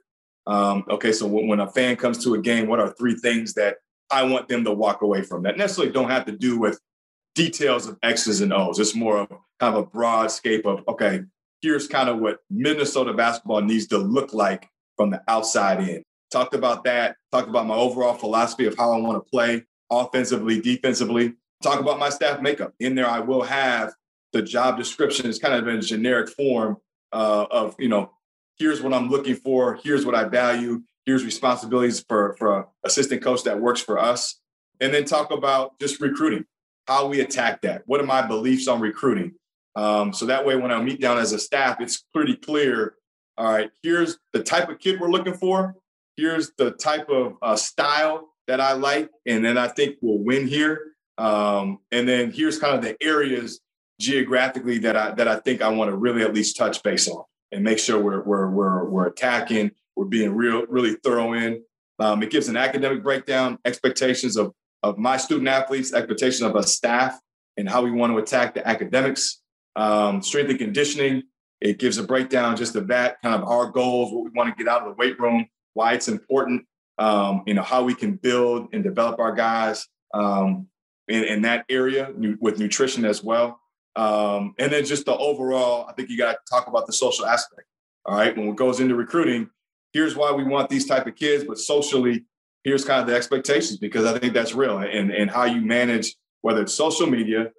[0.46, 3.54] Um, okay, so when, when a fan comes to a game, what are three things
[3.54, 3.76] that
[4.10, 6.80] I want them to walk away from that necessarily don't have to do with
[7.34, 8.78] details of X's and O's.
[8.78, 9.28] It's more of
[9.60, 11.22] kind of a broad scape of okay,
[11.62, 16.02] here's kind of what Minnesota basketball needs to look like from the outside in.
[16.30, 17.16] Talked about that.
[17.32, 21.34] Talked about my overall philosophy of how I want to play offensively, defensively.
[21.62, 22.72] Talk about my staff makeup.
[22.80, 23.92] In there, I will have
[24.32, 26.76] the job description is kind of in a generic form
[27.12, 28.12] uh, of you know
[28.58, 33.44] here's what I'm looking for, here's what I value, here's responsibilities for for assistant coach
[33.44, 34.40] that works for us,
[34.80, 36.44] and then talk about just recruiting,
[36.86, 37.82] how we attack that.
[37.86, 39.34] What are my beliefs on recruiting?
[39.76, 42.94] Um, so that way, when I meet down as a staff, it's pretty clear.
[43.38, 45.74] All right, here's the type of kid we're looking for.
[46.16, 50.46] Here's the type of uh, style that I like, and then I think we'll win
[50.46, 50.92] here.
[51.16, 53.60] Um, and then here's kind of the areas
[54.00, 57.22] geographically that I that I think I want to really at least touch base on
[57.52, 61.62] and make sure we're we're we're, we're attacking, we're being real really thorough in.
[61.98, 66.62] Um, it gives an academic breakdown, expectations of of my student athletes, expectations of a
[66.62, 67.20] staff,
[67.58, 69.42] and how we want to attack the academics,
[69.76, 71.22] um, strength and conditioning.
[71.60, 74.64] It gives a breakdown just of that, kind of our goals, what we want to
[74.64, 76.64] get out of the weight room, why it's important,
[76.96, 80.68] um, you know, how we can build and develop our guys um,
[81.06, 83.59] in, in that area with nutrition as well.
[83.96, 87.26] Um, and then just the overall, I think you got to talk about the social
[87.26, 87.66] aspect.
[88.04, 88.36] All right.
[88.36, 89.50] When it goes into recruiting,
[89.92, 92.24] here's why we want these type of kids, but socially,
[92.64, 96.14] here's kind of the expectations because I think that's real and, and how you manage
[96.42, 97.50] whether it's social media.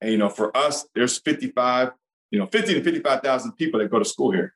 [0.00, 1.90] And, you know, for us, there's 55,
[2.30, 4.54] you know, 50 to 55,000 people that go to school here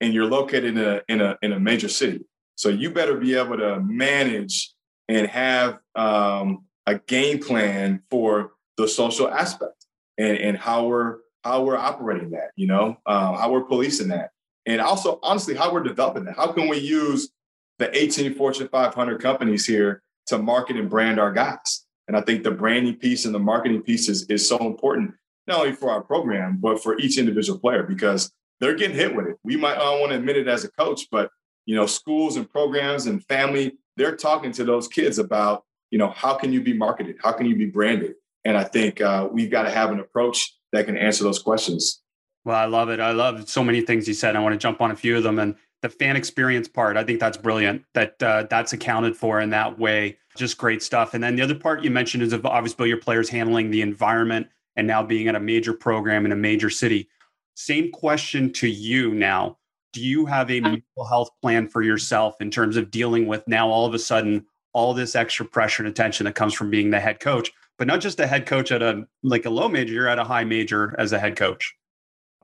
[0.00, 2.24] and you're located in a, in a, in a major city.
[2.56, 4.72] So you better be able to manage
[5.08, 9.79] and have um, a game plan for the social aspect
[10.20, 14.30] and, and how we're how we're operating that, you know, uh, how we're policing that,
[14.66, 16.36] and also honestly how we're developing that.
[16.36, 17.30] How can we use
[17.78, 21.86] the 18 Fortune 500 companies here to market and brand our guys?
[22.06, 25.14] And I think the branding piece and the marketing piece is, is so important,
[25.46, 28.30] not only for our program, but for each individual player because
[28.60, 29.36] they're getting hit with it.
[29.42, 31.30] We might not want to admit it as a coach, but
[31.64, 36.10] you know, schools and programs and family, they're talking to those kids about, you know,
[36.10, 37.16] how can you be marketed?
[37.22, 38.14] How can you be branded?
[38.44, 42.00] And I think uh, we've got to have an approach that can answer those questions.
[42.44, 43.00] Well, I love it.
[43.00, 44.34] I love so many things you said.
[44.34, 45.38] I want to jump on a few of them.
[45.38, 49.50] And the fan experience part, I think that's brilliant that uh, that's accounted for in
[49.50, 50.18] that way.
[50.36, 51.14] Just great stuff.
[51.14, 54.48] And then the other part you mentioned is of obviously your players handling the environment
[54.76, 57.08] and now being at a major program in a major city.
[57.56, 59.58] Same question to you now.
[59.92, 63.68] Do you have a mental health plan for yourself in terms of dealing with now
[63.68, 67.00] all of a sudden all this extra pressure and attention that comes from being the
[67.00, 67.50] head coach?
[67.80, 70.24] But not just a head coach at a like a low major, you're at a
[70.24, 71.74] high major as a head coach.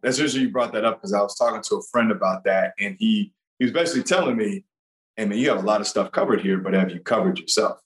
[0.02, 2.72] That's interesting you brought that up because I was talking to a friend about that,
[2.80, 4.64] and he he was basically telling me,
[5.14, 7.78] "Hey man, you have a lot of stuff covered here, but have you covered yourself?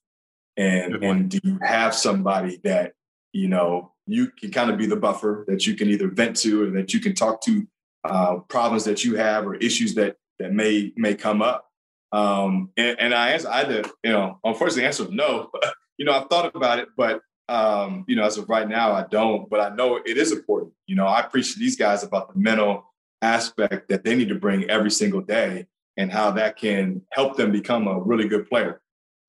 [0.57, 2.93] And and do you have somebody that
[3.33, 6.63] you know you can kind of be the buffer that you can either vent to
[6.63, 7.67] or that you can talk to
[8.05, 11.67] uh, problems that you have or issues that that may may come up?"
[12.13, 15.51] Um, and, and I answered, I did, you know, unfortunately, the answer was no.
[15.99, 19.05] you know, I've thought about it, but um, you know, as of right now, I
[19.11, 20.73] don't, but I know it is important.
[20.87, 22.85] You know, I preach to these guys about the mental
[23.23, 27.51] aspect that they need to bring every single day and how that can help them
[27.51, 28.81] become a really good player.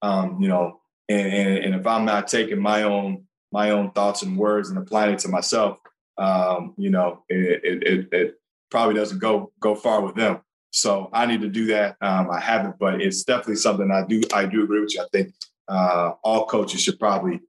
[0.03, 4.21] Um, you know, and, and, and if I'm not taking my own my own thoughts
[4.21, 5.79] and words and applying it to myself,
[6.17, 8.35] um, you know, it, it, it, it,
[8.69, 10.39] probably doesn't go go far with them.
[10.69, 11.97] So I need to do that.
[11.99, 14.21] Um, I haven't, but it's definitely something I do.
[14.33, 15.01] I do agree with you.
[15.01, 15.33] I think
[15.67, 17.41] uh, all coaches should probably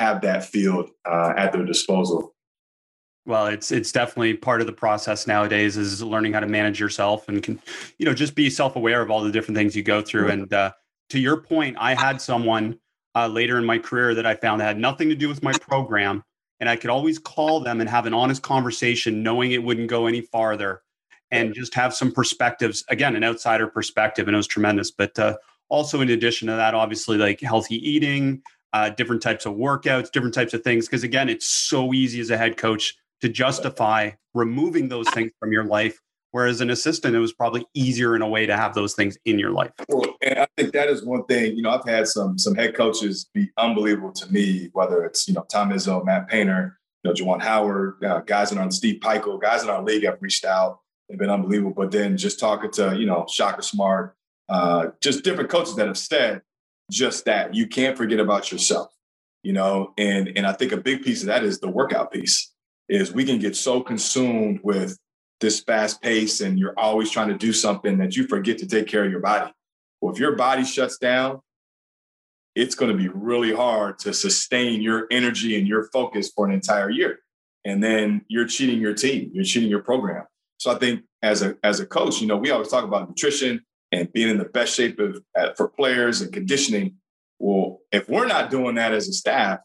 [0.00, 2.34] have that field uh, at their disposal.
[3.26, 7.28] Well, it's it's definitely part of the process nowadays is learning how to manage yourself
[7.28, 7.60] and can,
[7.98, 10.30] you know, just be self aware of all the different things you go through.
[10.30, 10.72] And uh,
[11.10, 12.78] to your point, I had someone
[13.14, 15.52] uh, later in my career that I found that had nothing to do with my
[15.52, 16.24] program,
[16.60, 20.06] and I could always call them and have an honest conversation, knowing it wouldn't go
[20.06, 20.82] any farther,
[21.30, 22.84] and just have some perspectives.
[22.88, 24.90] Again, an outsider perspective, and it was tremendous.
[24.90, 25.36] But uh,
[25.68, 30.34] also, in addition to that, obviously, like healthy eating, uh, different types of workouts, different
[30.34, 30.86] types of things.
[30.86, 35.52] Because again, it's so easy as a head coach to justify removing those things from
[35.52, 36.00] your life.
[36.32, 39.38] Whereas an assistant, it was probably easier in a way to have those things in
[39.38, 39.72] your life.
[39.88, 41.56] Well, and I think that is one thing.
[41.56, 44.70] You know, I've had some some head coaches be unbelievable to me.
[44.72, 48.58] Whether it's you know Tom Izzo, Matt Painter, you know Juwan Howard, uh, guys in
[48.58, 50.78] our Steve Pikiell, guys in our league have reached out.
[51.08, 51.74] They've been unbelievable.
[51.76, 54.14] But then just talking to you know Shaka Smart,
[54.48, 56.42] uh, just different coaches that have said,
[56.90, 57.54] just that.
[57.54, 58.92] You can't forget about yourself,
[59.42, 62.52] you know, and and I think a big piece of that is the workout piece.
[62.88, 64.98] Is we can get so consumed with
[65.40, 68.86] this fast pace and you're always trying to do something that you forget to take
[68.88, 69.50] care of your body.
[70.00, 71.40] Well, if your body shuts down,
[72.54, 76.52] it's going to be really hard to sustain your energy and your focus for an
[76.52, 77.20] entire year.
[77.64, 80.24] and then you're cheating your team, you're cheating your program.
[80.58, 83.60] So I think as a as a coach, you know, we always talk about nutrition
[83.92, 86.94] and being in the best shape of uh, for players and conditioning.
[87.38, 89.60] Well, if we're not doing that as a staff,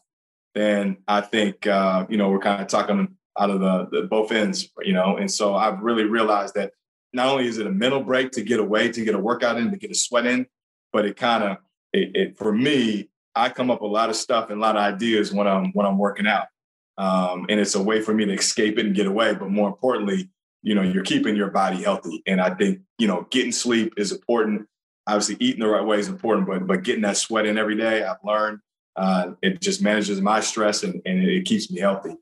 [0.54, 4.32] then I think uh, you know we're kind of talking out of the, the both
[4.32, 5.16] ends, you know.
[5.16, 6.72] And so I've really realized that
[7.12, 9.70] not only is it a mental break to get away, to get a workout in,
[9.70, 10.46] to get a sweat in,
[10.92, 11.56] but it kind of
[11.92, 14.82] it, it, for me, I come up a lot of stuff and a lot of
[14.82, 16.46] ideas when I'm when I'm working out,
[16.98, 19.34] um, and it's a way for me to escape it and get away.
[19.34, 20.30] But more importantly,
[20.66, 24.10] you know, you're keeping your body healthy, and I think you know getting sleep is
[24.10, 24.66] important.
[25.06, 28.02] Obviously, eating the right way is important, but but getting that sweat in every day,
[28.02, 28.58] I've learned
[28.96, 32.16] uh, it just manages my stress and, and it keeps me healthy.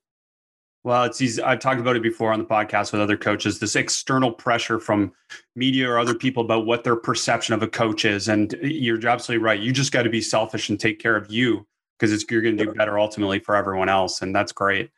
[0.83, 1.41] Well, it's easy.
[1.43, 3.61] I've talked about it before on the podcast with other coaches.
[3.61, 5.13] This external pressure from
[5.57, 9.43] media or other people about what their perception of a coach is, and you're absolutely
[9.43, 9.59] right.
[9.59, 11.67] You just got to be selfish and take care of you
[11.99, 14.91] because it's you're going to do better ultimately for everyone else, and that's great.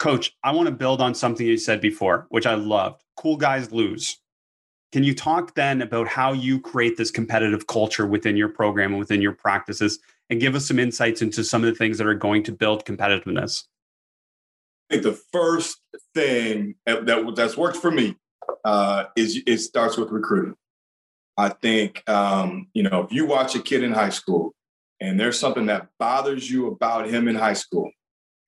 [0.00, 3.04] Coach, I want to build on something you said before, which I loved.
[3.16, 4.18] Cool guys lose.
[4.92, 8.98] Can you talk then about how you create this competitive culture within your program and
[8.98, 9.98] within your practices,
[10.30, 12.86] and give us some insights into some of the things that are going to build
[12.86, 13.64] competitiveness?
[14.90, 15.82] I think the first
[16.14, 18.16] thing that that's worked for me
[18.64, 20.54] uh, is it starts with recruiting.
[21.36, 24.54] I think um, you know if you watch a kid in high school
[24.98, 27.90] and there's something that bothers you about him in high school,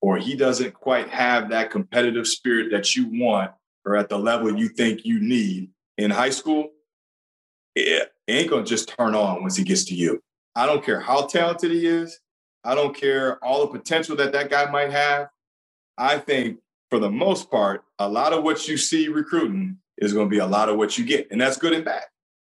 [0.03, 3.53] or he doesn't quite have that competitive spirit that you want,
[3.87, 6.71] or at the level you think you need in high school,
[7.75, 10.21] it ain't gonna just turn on once he gets to you.
[10.55, 12.21] I don't care how talented he is.
[12.65, 15.29] I don't care all the potential that that guy might have.
[15.97, 16.59] I think
[16.91, 20.39] for the most part, a lot of what you see recruiting is going to be
[20.39, 22.05] a lot of what you get, and that's good and bad.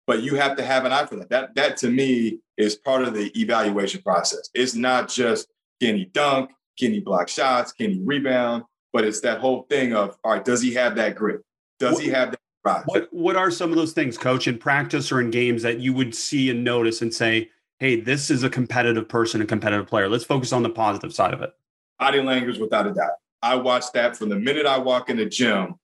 [0.07, 1.29] But you have to have an eye for that.
[1.29, 4.49] That that to me is part of the evaluation process.
[4.53, 5.47] It's not just
[5.79, 9.93] can he dunk, can he block shots, can he rebound, but it's that whole thing
[9.93, 11.41] of all right, does he have that grit?
[11.79, 12.83] Does what, he have that drive?
[12.85, 15.93] What what are some of those things, coach, in practice or in games that you
[15.93, 20.09] would see and notice and say, hey, this is a competitive person, a competitive player.
[20.09, 21.51] Let's focus on the positive side of it.
[21.99, 23.11] Body language, without a doubt.
[23.43, 25.75] I watch that from the minute I walk in the gym.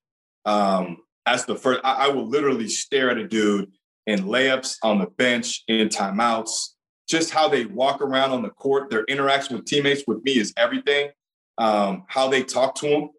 [0.46, 1.82] Um, that's the first.
[1.84, 3.72] I, I will literally stare at a dude
[4.06, 6.74] in layups on the bench, in timeouts,
[7.08, 8.90] just how they walk around on the court.
[8.90, 11.10] Their interaction with teammates with me is everything.
[11.58, 13.10] Um, how they talk to them.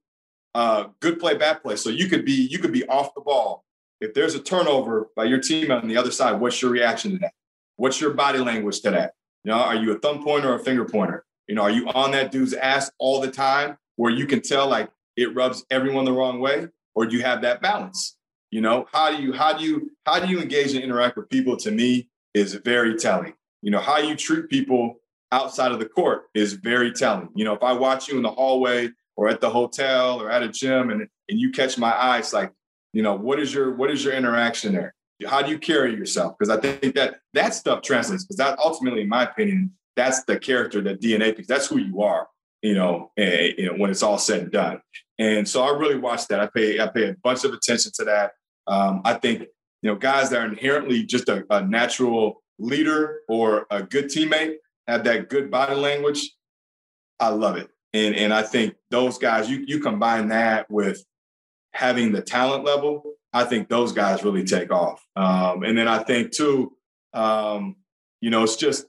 [0.55, 1.77] Uh, good play, bad play.
[1.77, 3.65] So you could be you could be off the ball.
[4.01, 7.19] If there's a turnover by your team on the other side, what's your reaction to
[7.19, 7.33] that?
[7.77, 9.15] What's your body language to that?
[9.45, 11.25] You know, are you a thumb pointer or a finger pointer?
[11.49, 13.77] You know, are you on that dude's ass all the time?
[13.99, 17.43] where you can tell like it rubs everyone the wrong way, or do you have
[17.43, 18.17] that balance?
[18.51, 21.29] You know, how do you how do you how do you engage and interact with
[21.29, 21.57] people?
[21.59, 23.35] To me, is very telling.
[23.63, 24.97] You know, how you treat people
[25.33, 27.29] outside of the court is very telling.
[27.35, 30.43] You know, if I watch you in the hallway or at the hotel or at
[30.43, 32.53] a gym and and you catch my eye, it's like,
[32.93, 34.95] you know, what is your what is your interaction there?
[35.27, 36.37] How do you carry yourself?
[36.39, 38.25] Because I think that that stuff translates.
[38.25, 41.49] Because that ultimately, in my opinion, that's the character, that DNA piece.
[41.49, 42.29] That's who you are
[42.63, 44.81] you know, and, you know, when it's all said and done.
[45.19, 46.41] And so I really watch that.
[46.41, 48.33] I pay I pay a bunch of attention to that.
[48.67, 49.43] Um, I think
[49.83, 54.57] you know guys that are inherently just a, a natural leader or a good teammate
[54.87, 56.31] have that good body language.
[57.21, 61.05] I love it, and and I think those guys you you combine that with
[61.73, 63.03] having the talent level.
[63.33, 65.05] I think those guys really take off.
[65.15, 66.73] Um, and then I think too,
[67.13, 67.77] um,
[68.21, 68.87] you know, it's just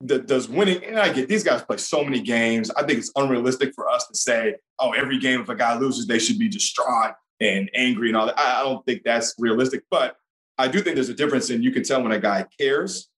[0.00, 2.70] the, does winning, and I get these guys play so many games.
[2.70, 6.06] I think it's unrealistic for us to say, oh, every game if a guy loses,
[6.06, 8.38] they should be distraught and angry and all that.
[8.38, 9.84] I, I don't think that's realistic.
[9.90, 10.16] But
[10.60, 13.08] I do think there's a difference in you can tell when a guy cares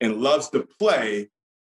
[0.00, 1.30] and loves to play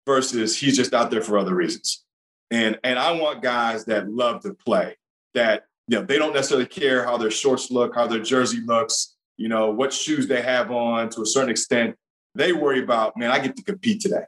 [0.06, 2.06] versus he's just out there for other reasons.
[2.51, 4.95] And and I want guys that love to play,
[5.34, 9.15] that you know, they don't necessarily care how their shorts look, how their jersey looks,
[9.38, 11.95] you know, what shoes they have on to a certain extent.
[12.36, 14.23] They worry about, man, I get to compete today.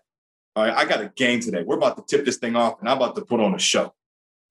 [0.55, 1.63] All right, I got a game today.
[1.63, 3.93] We're about to tip this thing off, and I'm about to put on a show.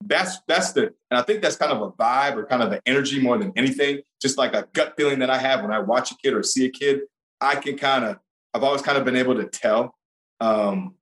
[0.05, 2.81] That's that's the, and I think that's kind of a vibe or kind of the
[2.87, 4.01] energy more than anything.
[4.23, 6.67] Just like a gut feeling that I have when I watch a kid or see
[6.67, 7.01] a kid,
[7.41, 8.19] I can kind of,
[8.55, 9.95] I've always kind of been able to tell.
[10.41, 10.95] Um,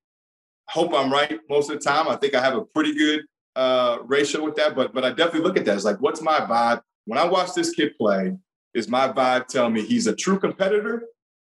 [0.69, 2.09] hope I'm right most of the time.
[2.09, 3.25] I think I have a pretty good
[3.55, 5.75] uh, ratio with that, but but I definitely look at that.
[5.75, 8.37] It's like, what's my vibe when I watch this kid play?
[8.75, 11.05] Is my vibe telling me he's a true competitor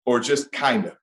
[0.06, 0.98] or just kind of?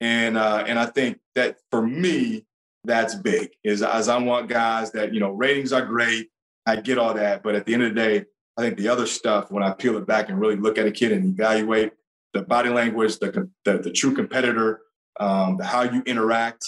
[0.00, 2.46] And uh, and I think that for me,
[2.84, 3.50] that's big.
[3.64, 6.28] Is as I want guys that you know ratings are great.
[6.66, 8.24] I get all that, but at the end of the day,
[8.56, 10.90] I think the other stuff when I peel it back and really look at a
[10.90, 11.92] kid and evaluate
[12.32, 14.80] the body language, the the, the true competitor,
[15.20, 16.64] um, how you interact,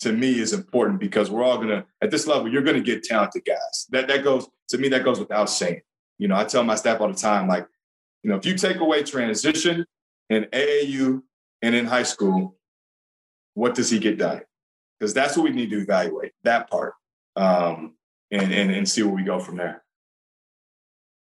[0.00, 3.44] to me is important because we're all gonna at this level you're gonna get talented
[3.44, 3.86] guys.
[3.90, 5.80] That that goes to me, that goes without saying.
[6.18, 7.66] You know, I tell my staff all the time, like,
[8.22, 9.84] you know, if you take away transition
[10.30, 11.22] in AAU
[11.62, 12.56] and in high school,
[13.54, 14.42] what does he get done?
[15.02, 16.94] Because that's what we need to evaluate that part
[17.34, 17.94] um,
[18.30, 19.82] and, and, and see where we go from there.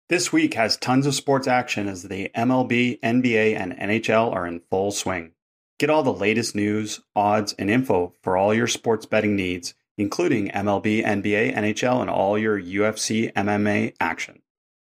[0.07, 4.61] This week has tons of sports action as the MLB, NBA, and NHL are in
[4.69, 5.31] full swing.
[5.79, 10.49] Get all the latest news, odds, and info for all your sports betting needs, including
[10.49, 14.43] MLB, NBA, NHL, and all your UFC MMA action.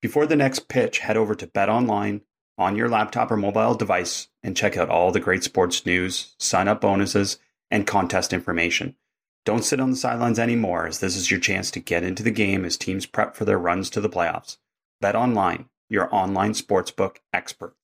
[0.02, 2.20] Before the next pitch, head over to Bet Online
[2.58, 6.68] on your laptop or mobile device and check out all the great sports news, sign
[6.68, 7.38] up bonuses,
[7.74, 8.94] and contest information.
[9.44, 12.30] Don't sit on the sidelines anymore, as this is your chance to get into the
[12.30, 14.58] game as teams prep for their runs to the playoffs.
[15.00, 17.74] Bet Online, your online sportsbook expert.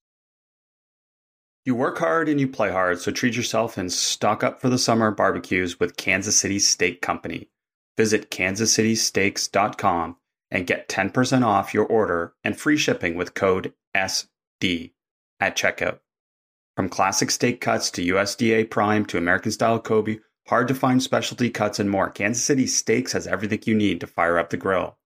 [1.64, 4.78] You work hard and you play hard, so treat yourself and stock up for the
[4.78, 7.48] summer barbecues with Kansas City Steak Company.
[7.96, 10.16] Visit kansascitysteaks.com
[10.52, 14.92] and get 10% off your order and free shipping with code SD
[15.40, 15.98] at checkout.
[16.80, 21.50] From classic steak cuts to USDA prime to American style Kobe, hard to find specialty
[21.50, 24.96] cuts and more, Kansas City Steaks has everything you need to fire up the grill.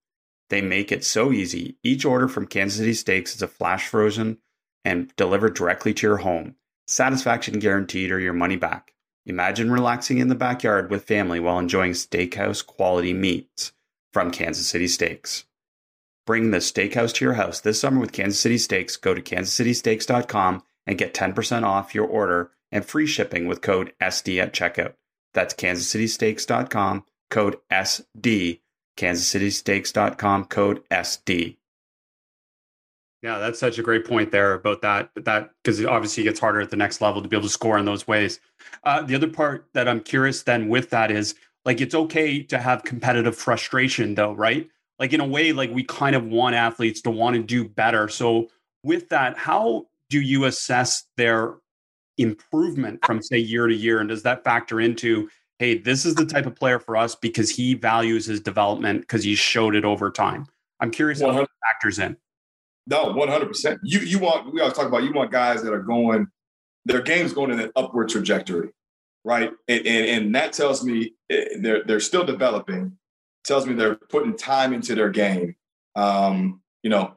[0.50, 1.76] They make it so easy.
[1.82, 4.38] Each order from Kansas City Steaks is a flash frozen
[4.84, 6.54] and delivered directly to your home.
[6.86, 8.94] Satisfaction guaranteed or your money back.
[9.26, 13.72] Imagine relaxing in the backyard with family while enjoying steakhouse quality meats
[14.12, 15.42] from Kansas City Steaks.
[16.24, 18.96] Bring the steakhouse to your house this summer with Kansas City Steaks.
[18.96, 24.42] Go to kansascitysteaks.com and get 10% off your order and free shipping with code SD
[24.42, 24.94] at checkout.
[25.32, 28.60] That's kansascitysteaks.com, code SD,
[28.96, 31.56] kansascitysteaks.com, code SD.
[33.22, 35.10] Yeah, that's such a great point there about that.
[35.16, 37.78] That because obviously it gets harder at the next level to be able to score
[37.78, 38.38] in those ways.
[38.82, 42.58] Uh, the other part that I'm curious then with that is like it's okay to
[42.58, 44.68] have competitive frustration though, right?
[44.98, 48.08] Like in a way, like we kind of want athletes to want to do better.
[48.08, 48.48] So
[48.82, 51.56] with that, how do you assess their
[52.18, 56.26] improvement from say year to year, and does that factor into hey, this is the
[56.26, 60.10] type of player for us because he values his development because he showed it over
[60.10, 60.46] time?
[60.78, 62.16] I'm curious how that factors in.
[62.86, 63.80] No, one hundred percent.
[63.82, 66.28] You you want we always talk about you want guys that are going
[66.84, 68.70] their game's going in an upward trajectory,
[69.24, 69.50] right?
[69.66, 72.98] And and, and that tells me eh, they're they're still developing.
[73.44, 75.56] Tells me they're putting time into their game.
[75.96, 77.14] Um, you know,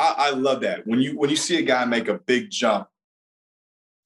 [0.00, 2.88] I, I love that when you when you see a guy make a big jump.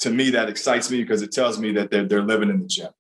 [0.01, 2.67] To me, that excites me because it tells me that they're they're living in the
[2.67, 2.91] gym,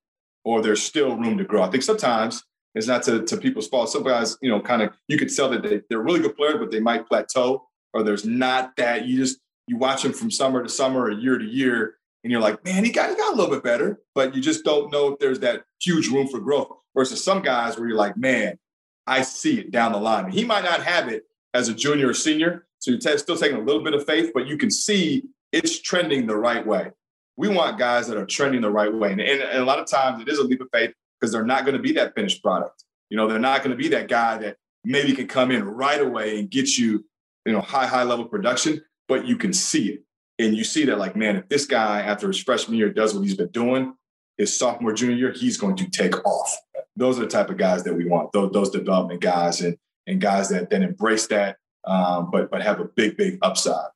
[0.44, 1.62] or there's still room to grow.
[1.62, 2.42] I think sometimes
[2.74, 3.90] it's not to, to people's fault.
[3.90, 6.56] Some guys, you know, kind of you could tell that they, they're really good players,
[6.58, 10.62] but they might plateau or there's not that you just you watch them from summer
[10.62, 13.36] to summer or year to year, and you're like, man, he got he got a
[13.36, 16.68] little bit better, but you just don't know if there's that huge room for growth.
[16.94, 18.56] Versus some guys where you're like, man,
[19.04, 20.30] I see it down the line.
[20.30, 23.58] He might not have it as a junior or senior, so you're t- still taking
[23.58, 26.90] a little bit of faith, but you can see it's trending the right way.
[27.36, 29.86] We want guys that are trending the right way, and, and, and a lot of
[29.86, 32.42] times it is a leap of faith because they're not going to be that finished
[32.42, 32.84] product.
[33.10, 36.00] You know, they're not going to be that guy that maybe can come in right
[36.00, 37.04] away and get you
[37.44, 40.04] you know, high, high level production, but you can see it.
[40.38, 43.22] And you see that, like, man, if this guy after his freshman year does what
[43.22, 43.94] he's been doing,
[44.36, 46.56] his sophomore, junior year, he's going to take off.
[46.96, 49.76] Those are the type of guys that we want, those, those development guys and,
[50.06, 51.56] and guys that then embrace that,
[51.86, 53.90] um, but, but have a big, big upside.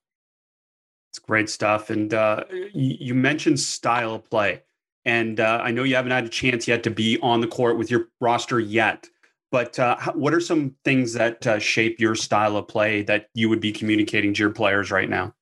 [1.10, 1.90] It's great stuff.
[1.90, 4.62] And uh, you mentioned style of play.
[5.04, 7.78] And uh, I know you haven't had a chance yet to be on the court
[7.78, 9.08] with your roster yet.
[9.50, 13.48] But uh, what are some things that uh, shape your style of play that you
[13.48, 15.34] would be communicating to your players right now?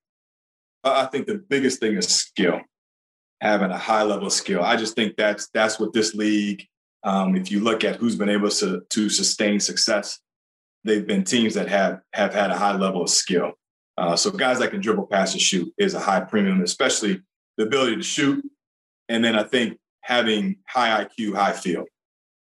[0.84, 2.60] I think the biggest thing is skill,
[3.40, 4.62] having a high level of skill.
[4.62, 6.64] I just think that's that's what this league.
[7.02, 10.20] Um, if you look at who's been able to to sustain success,
[10.86, 13.52] they've been teams that have have had a high level of skill.
[13.98, 17.20] Uh, so guys that can dribble, pass, and shoot is a high premium, especially
[17.56, 18.44] the ability to shoot.
[19.08, 21.84] And then I think having high IQ, high feel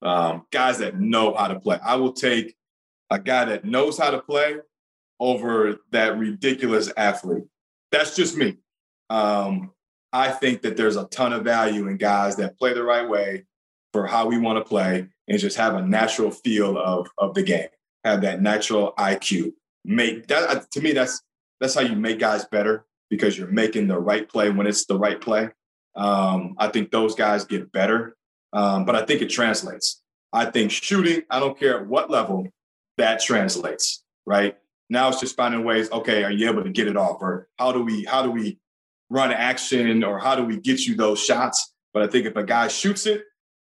[0.02, 1.78] um, guys that know how to play.
[1.84, 2.54] I will take
[3.10, 4.56] a guy that knows how to play
[5.18, 7.44] over that ridiculous athlete.
[7.92, 8.58] That's just me.
[9.10, 9.72] Um,
[10.12, 13.44] I think that there's a ton of value in guys that play the right way
[13.92, 17.42] for how we want to play and just have a natural feel of, of the
[17.42, 17.68] game,
[18.04, 19.52] have that natural IQ.
[19.84, 21.22] Make that uh, to me, that's
[21.60, 24.98] that's how you make guys better because you're making the right play when it's the
[24.98, 25.48] right play.
[25.96, 28.16] Um, I think those guys get better
[28.52, 30.02] um, but I think it translates.
[30.32, 32.46] I think shooting, I don't care at what level,
[32.98, 34.56] that translates, right?
[34.88, 37.18] Now it's just finding ways, okay, are you able to get it off?
[37.20, 38.58] Or how do we, how do we
[39.08, 41.72] run action or how do we get you those shots?
[41.92, 43.24] But I think if a guy shoots it,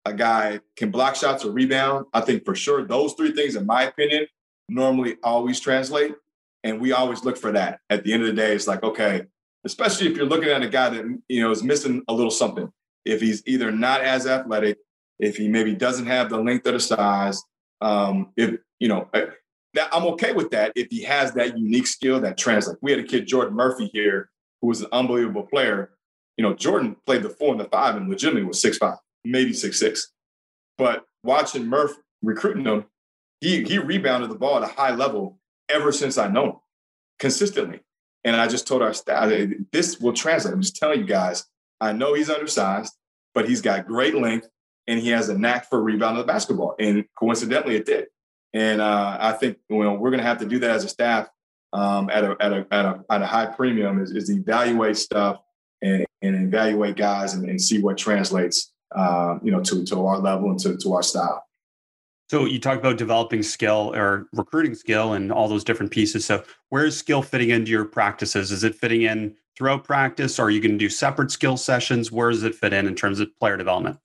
[0.07, 3.67] a guy can block shots or rebound, I think for sure those three things, in
[3.67, 4.27] my opinion,
[4.69, 6.15] normally always translate.
[6.65, 7.81] And we always look for that.
[7.91, 9.27] At the end of the day, it's like, okay,
[9.65, 12.73] especially if you're looking at a guy that you know is missing a little something.
[13.05, 14.79] If he's either not as athletic,
[15.19, 17.43] if he maybe doesn't have the length or the size,
[17.81, 19.27] um, if you know, uh,
[19.75, 22.79] that I'm okay with that if he has that unique skill that translates.
[22.83, 24.31] We had a kid, Jordan Murphy, here,
[24.61, 25.91] who was an unbelievable player.
[26.37, 28.99] You know, Jordan played the four and the five and legitimately was six five,
[29.31, 30.13] maybe six six.
[30.79, 32.87] But watching Murph recruiting him,
[33.41, 36.57] he he rebounded the ball at a high level ever since I know him
[37.19, 37.81] consistently.
[38.25, 39.31] And I just told our staff,
[39.73, 40.53] this will translate.
[40.53, 41.45] I'm just telling you guys,
[41.81, 42.93] I know he's undersized,
[43.35, 44.49] but he's got great length
[44.87, 46.75] and he has a knack for rebounding the basketball.
[46.79, 48.07] And coincidentally, it did.
[48.53, 50.89] And uh, I think you know, we're going to have to do that as a
[50.89, 51.29] staff
[51.73, 55.41] um, at, a, at, a, at, a, at a high premium is, is evaluate stuff
[55.83, 60.19] and, and evaluate guys and, and see what translates, uh, you know, to, to our
[60.19, 61.43] level and to, to our style.
[62.29, 66.25] So you talk about developing skill or recruiting skill and all those different pieces.
[66.25, 68.51] So where is skill fitting into your practices?
[68.51, 70.41] Is it fitting in throughout practice?
[70.41, 72.11] Or are you going to do separate skill sessions?
[72.11, 73.99] Where does it fit in in terms of player development?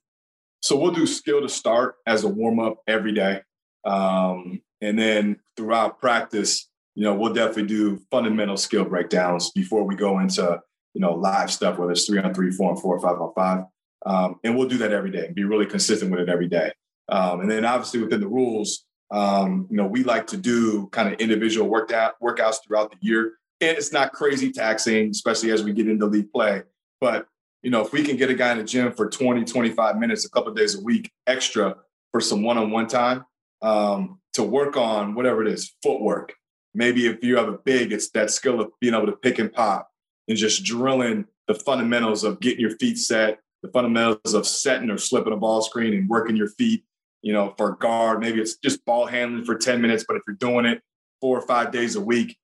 [0.61, 3.41] So we'll do skill to start as a warm up every day.
[3.85, 9.95] Um, and then throughout practice, you know, we'll definitely do fundamental skill breakdowns before we
[9.95, 10.59] go into,
[10.93, 13.63] you know, live stuff, whether it's three on three, four on four, five on five.
[14.05, 16.71] Um, and we'll do that every day, be really consistent with it every day.
[17.09, 21.13] Um, and then obviously within the rules, um, you know, we like to do kind
[21.13, 23.33] of individual workout workouts throughout the year.
[23.59, 26.63] And it's not crazy taxing, especially as we get into league play.
[26.99, 27.27] But,
[27.61, 30.25] you know, if we can get a guy in the gym for 20, 25 minutes,
[30.25, 31.75] a couple days a week extra
[32.11, 33.25] for some one-on-one time
[33.61, 36.33] um, to work on whatever it is, footwork.
[36.73, 39.51] Maybe if you have a big, it's that skill of being able to pick and
[39.51, 39.89] pop
[40.27, 44.97] and just drilling the fundamentals of getting your feet set, the fundamentals of setting or
[44.97, 46.83] slipping a ball screen and working your feet
[47.21, 48.19] you know, for guard.
[48.19, 50.81] Maybe it's just ball handling for 10 minutes, but if you're doing it
[51.19, 52.37] four or five days a week,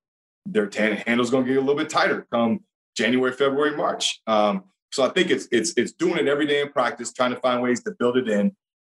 [0.46, 0.70] their
[1.06, 2.60] handle's going to get a little bit tighter come
[2.96, 4.20] January, February, March.
[4.26, 7.40] Um, so I think it's it's it's doing it every day in practice, trying to
[7.40, 8.56] find ways to build it in.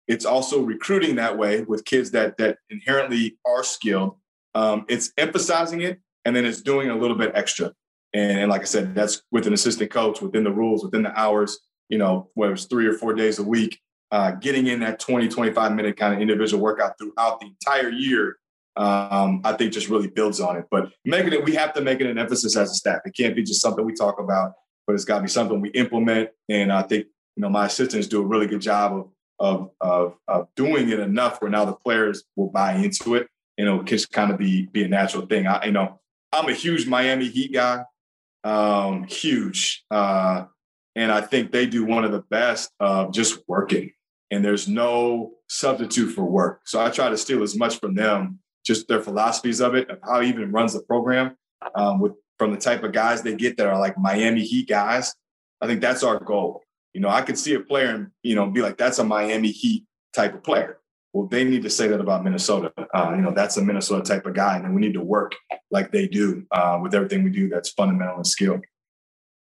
[0.08, 4.18] It's also recruiting that way with kids that that inherently are skilled.
[4.54, 7.74] Um, it's emphasizing it, and then it's doing a little bit extra.
[8.14, 11.20] And, and like I said, that's with an assistant coach within the rules, within the
[11.20, 11.60] hours.
[11.90, 13.80] You know, whether it's three or four days a week,
[14.12, 18.38] uh, getting in that 20, 25 minute kind of individual workout throughout the entire year,
[18.76, 20.66] um, I think just really builds on it.
[20.72, 23.02] But making it, we have to make it an emphasis as a staff.
[23.06, 24.54] It can't be just something we talk about,
[24.88, 26.30] but it's got to be something we implement.
[26.48, 29.10] And I think, you know, my assistants do a really good job of,
[29.40, 33.28] of, of, of doing it enough where now the players will buy into it
[33.58, 35.46] and it'll just kind of be, be a natural thing.
[35.46, 36.00] I, you know,
[36.32, 37.84] I'm a huge Miami Heat guy,
[38.44, 39.84] um, huge.
[39.92, 40.46] Uh,
[41.00, 43.92] and I think they do one of the best of just working
[44.32, 46.62] and there's no substitute for work.
[46.66, 50.00] So I try to steal as much from them, just their philosophies of it, of
[50.04, 51.36] how even runs the program,
[51.74, 55.16] um, with from the type of guys they get that are like Miami Heat guys.
[55.62, 56.64] I think that's our goal.
[56.94, 59.52] You know, I could see a player and you know be like, that's a Miami
[59.52, 60.80] Heat type of player.
[61.14, 62.72] Well, they need to say that about Minnesota.
[62.94, 65.34] Uh, you know, that's a Minnesota type of guy, and we need to work
[65.72, 67.50] like they do uh, with everything we do.
[67.50, 68.64] That's fundamental and skilled.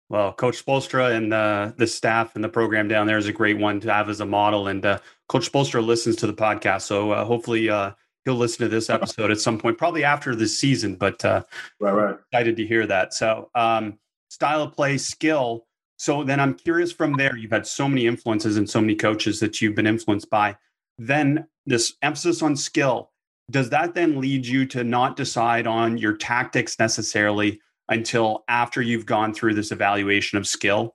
[0.08, 3.58] Well, Coach Spoelstra and the the staff and the program down there is a great
[3.58, 4.68] one to have as a model.
[4.68, 4.98] And uh,
[5.28, 7.92] Coach Spoelstra listens to the podcast, so uh, hopefully uh,
[8.24, 10.94] he'll listen to this episode at some point, probably after this season.
[10.94, 11.44] But uh,
[11.80, 13.14] right, right, excited to hear that.
[13.14, 13.98] So, um,
[14.30, 15.66] style of play, skill.
[15.98, 17.36] So then I'm curious from there.
[17.36, 20.56] You've had so many influences and so many coaches that you've been influenced by.
[20.98, 23.10] Then this emphasis on skill.
[23.50, 27.60] Does that then lead you to not decide on your tactics necessarily?
[27.88, 30.94] Until after you've gone through this evaluation of skill?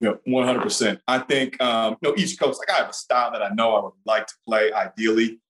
[0.00, 1.00] Yeah, one hundred percent.
[1.08, 2.56] I think um, you know each coach.
[2.58, 5.40] Like I have a style that I know I would like to play ideally,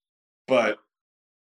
[0.47, 0.79] but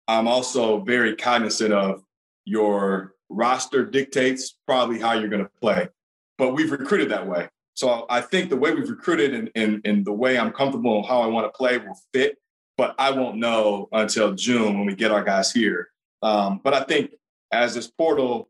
[0.08, 2.04] I'm also very cognizant of
[2.46, 5.90] your roster dictates probably how you're going to play.
[6.38, 10.04] But we've recruited that way, so I think the way we've recruited and, and, and
[10.04, 12.38] the way I'm comfortable and how I want to play will fit.
[12.76, 15.90] But I won't know until June when we get our guys here.
[16.24, 17.12] Um, but I think
[17.52, 18.50] as this portal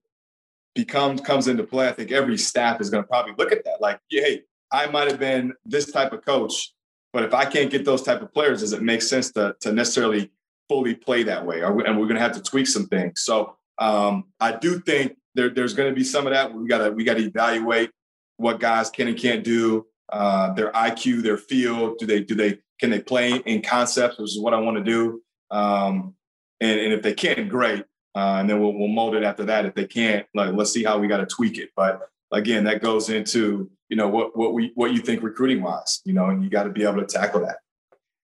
[0.77, 3.81] becomes comes into play, I think every staff is going to probably look at that.
[3.81, 6.73] Like, hey, I might have been this type of coach,
[7.11, 9.73] but if I can't get those type of players, does it make sense to to
[9.73, 10.31] necessarily
[10.69, 11.61] fully play that way?
[11.61, 13.21] And we're going to have to tweak some things.
[13.21, 16.53] So um, I do think there, there's going to be some of that.
[16.53, 17.91] We got to we got to evaluate
[18.37, 21.95] what guys can and can't do, uh, their IQ, their feel.
[21.95, 24.83] Do they do they can they play in concepts, which is what I want to
[24.83, 25.21] do.
[25.49, 26.13] Um,
[26.59, 27.83] and, and if they can't, great.
[28.17, 29.65] Uh, and then we'll, we'll mold it after that.
[29.65, 31.69] If they can't, like, let's see how we got to tweak it.
[31.75, 32.01] But
[32.31, 36.13] again, that goes into you know what what we what you think recruiting wise, you
[36.13, 37.57] know, and you got to be able to tackle that.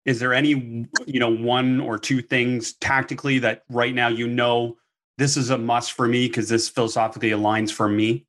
[0.05, 4.77] is there any you know one or two things tactically that right now you know
[5.17, 8.25] this is a must for me because this philosophically aligns for me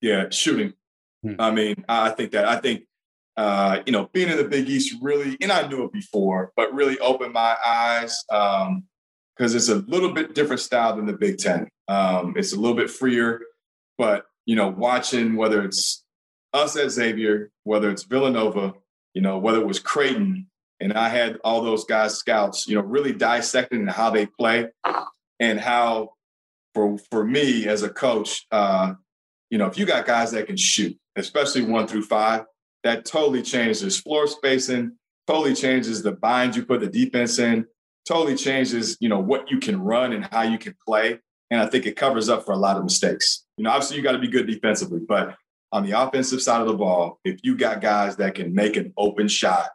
[0.00, 0.72] yeah shooting
[1.22, 1.34] hmm.
[1.38, 2.84] i mean i think that i think
[3.36, 6.74] uh, you know being in the big east really and i knew it before but
[6.74, 8.24] really opened my eyes
[9.40, 11.66] because it's a little bit different style than the big ten.
[11.88, 13.40] Um, it's a little bit freer
[13.96, 16.04] but you know watching whether it's
[16.52, 18.74] us at xavier whether it's villanova
[19.12, 20.46] you know whether it was creighton
[20.80, 24.68] and I had all those guys scouts, you know, really dissecting how they play
[25.38, 26.14] and how
[26.74, 28.94] for for me as a coach, uh,
[29.50, 32.44] you know, if you got guys that can shoot, especially one through five,
[32.82, 37.66] that totally changes floor spacing, totally changes the binds you put the defense in,
[38.06, 41.18] totally changes, you know, what you can run and how you can play.
[41.50, 43.44] And I think it covers up for a lot of mistakes.
[43.56, 45.36] You know, obviously you got to be good defensively, but
[45.72, 48.92] on the offensive side of the ball, if you got guys that can make an
[48.96, 49.70] open shot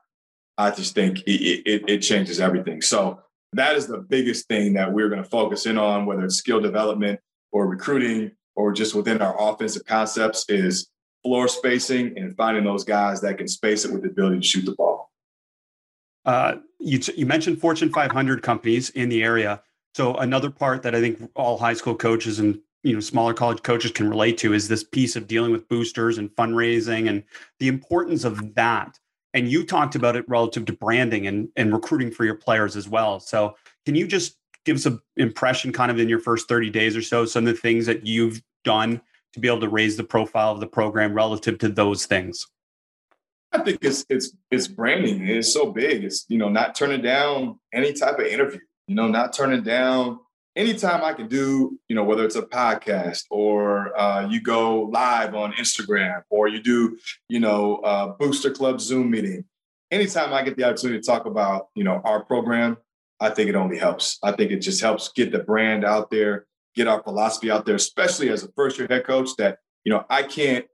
[0.57, 2.81] I just think it, it, it changes everything.
[2.81, 3.19] So
[3.53, 6.61] that is the biggest thing that we're going to focus in on, whether it's skill
[6.61, 7.19] development
[7.51, 10.89] or recruiting or just within our offensive concepts, is
[11.23, 14.65] floor spacing and finding those guys that can space it with the ability to shoot
[14.65, 15.11] the ball.
[16.23, 19.61] Uh, you, you mentioned Fortune 500 companies in the area.
[19.93, 23.63] So another part that I think all high school coaches and you know smaller college
[23.63, 27.23] coaches can relate to is this piece of dealing with boosters and fundraising and
[27.59, 28.99] the importance of that
[29.35, 32.87] and you talked about it relative to branding and, and recruiting for your players as
[32.87, 33.19] well.
[33.19, 33.55] So
[33.85, 37.01] can you just give us an impression kind of in your first 30 days or
[37.01, 39.01] so, some of the things that you've done
[39.33, 42.47] to be able to raise the profile of the program relative to those things?
[43.55, 45.27] I think it's it's it's branding.
[45.27, 46.03] It's so big.
[46.03, 48.59] It's you know not turning down any type of interview.
[48.87, 50.19] You know, not turning down
[50.55, 55.35] anytime I can do, you know, whether it's a podcast or uh, you go live
[55.35, 56.97] on Instagram or you do,
[57.29, 59.45] you know, uh, Booster Club Zoom meeting,
[59.91, 62.77] anytime I get the opportunity to talk about, you know, our program,
[63.19, 64.17] I think it only helps.
[64.23, 66.45] I think it just helps get the brand out there,
[66.75, 70.05] get our philosophy out there, especially as a first year head coach that, you know,
[70.09, 70.65] I can't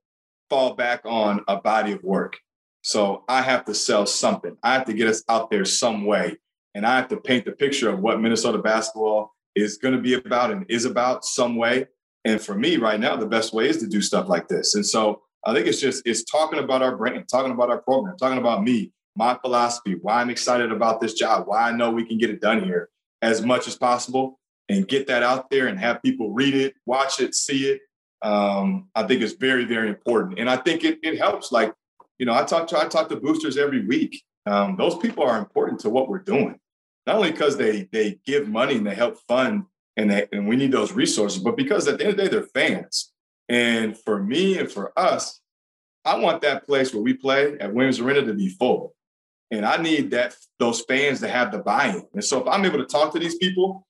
[0.49, 2.38] fall back on a body of work.
[2.82, 4.57] So I have to sell something.
[4.63, 6.38] I have to get us out there some way.
[6.73, 10.13] And I have to paint the picture of what Minnesota basketball is going to be
[10.13, 11.86] about and is about some way.
[12.23, 14.75] And for me right now, the best way is to do stuff like this.
[14.75, 18.15] And so I think it's just it's talking about our brand, talking about our program,
[18.17, 22.05] talking about me, my philosophy, why I'm excited about this job, why I know we
[22.05, 22.89] can get it done here
[23.21, 27.19] as much as possible and get that out there and have people read it, watch
[27.19, 27.82] it, see it.
[28.21, 30.39] Um, I think it's very, very important.
[30.39, 31.51] And I think it, it helps.
[31.51, 31.73] Like,
[32.22, 34.24] you know, I talk to I talk to boosters every week.
[34.45, 36.57] Um, those people are important to what we're doing
[37.05, 39.63] not only because they they give money and they help fund
[39.97, 42.30] and they, and we need those resources, but because at the end of the day
[42.30, 43.11] they're fans.
[43.49, 45.41] And for me and for us,
[46.05, 48.95] I want that place where we play at Williams Arena to be full.
[49.51, 52.07] And I need that those fans to have the buy-in.
[52.13, 53.86] And so if I'm able to talk to these people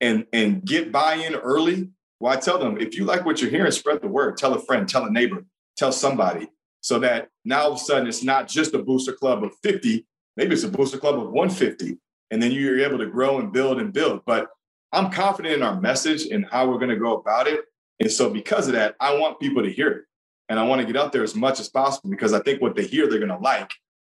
[0.00, 3.72] and and get buy-in early, well, I tell them if you like what you're hearing,
[3.72, 4.36] spread the word.
[4.36, 5.46] Tell a friend, tell a neighbor,
[5.78, 6.48] tell somebody,
[6.86, 10.06] so that now all of a sudden it's not just a booster club of 50,
[10.36, 11.98] maybe it's a booster club of 150
[12.30, 14.20] and then you're able to grow and build and build.
[14.24, 14.50] But
[14.92, 17.62] I'm confident in our message and how we're going to go about it.
[17.98, 20.04] And so, because of that, I want people to hear it.
[20.48, 22.76] And I want to get out there as much as possible because I think what
[22.76, 23.72] they hear, they're going to like.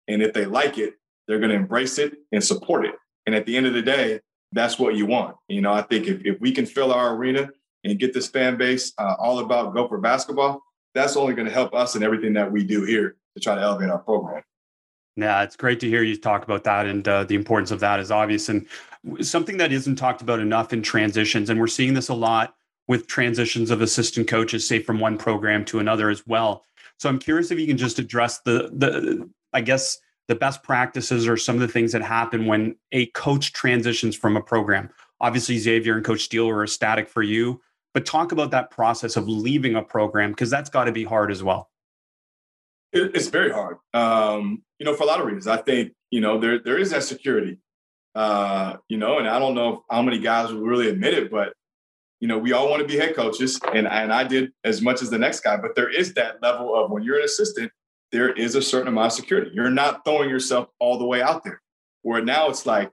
[0.08, 0.94] And if they like it,
[1.28, 2.94] they're going to embrace it and support it.
[3.26, 4.20] And at the end of the day,
[4.52, 5.36] that's what you want.
[5.46, 7.50] You know, I think if, if we can fill our arena
[7.84, 10.62] and get this fan base uh, all about Gopher basketball,
[10.94, 13.60] that's only going to help us in everything that we do here to try to
[13.60, 14.42] elevate our program.
[15.16, 18.00] Yeah, it's great to hear you talk about that, and uh, the importance of that
[18.00, 18.66] is obvious and
[19.20, 21.50] something that isn't talked about enough in transitions.
[21.50, 22.54] And we're seeing this a lot
[22.88, 26.64] with transitions of assistant coaches, say from one program to another as well.
[26.98, 31.26] So I'm curious if you can just address the the I guess the best practices
[31.26, 34.88] or some of the things that happen when a coach transitions from a program.
[35.20, 37.60] Obviously, Xavier and Coach Steele are static for you,
[37.94, 41.30] but talk about that process of leaving a program because that's got to be hard
[41.30, 41.70] as well.
[42.94, 45.46] It's very hard, um, you know, for a lot of reasons.
[45.46, 47.58] I think you know there there is that security,
[48.14, 51.54] uh, you know, and I don't know how many guys will really admit it, but
[52.20, 55.00] you know, we all want to be head coaches, and and I did as much
[55.00, 55.56] as the next guy.
[55.56, 57.72] But there is that level of when you're an assistant,
[58.12, 59.50] there is a certain amount of security.
[59.54, 61.62] You're not throwing yourself all the way out there.
[62.02, 62.92] Where now it's like,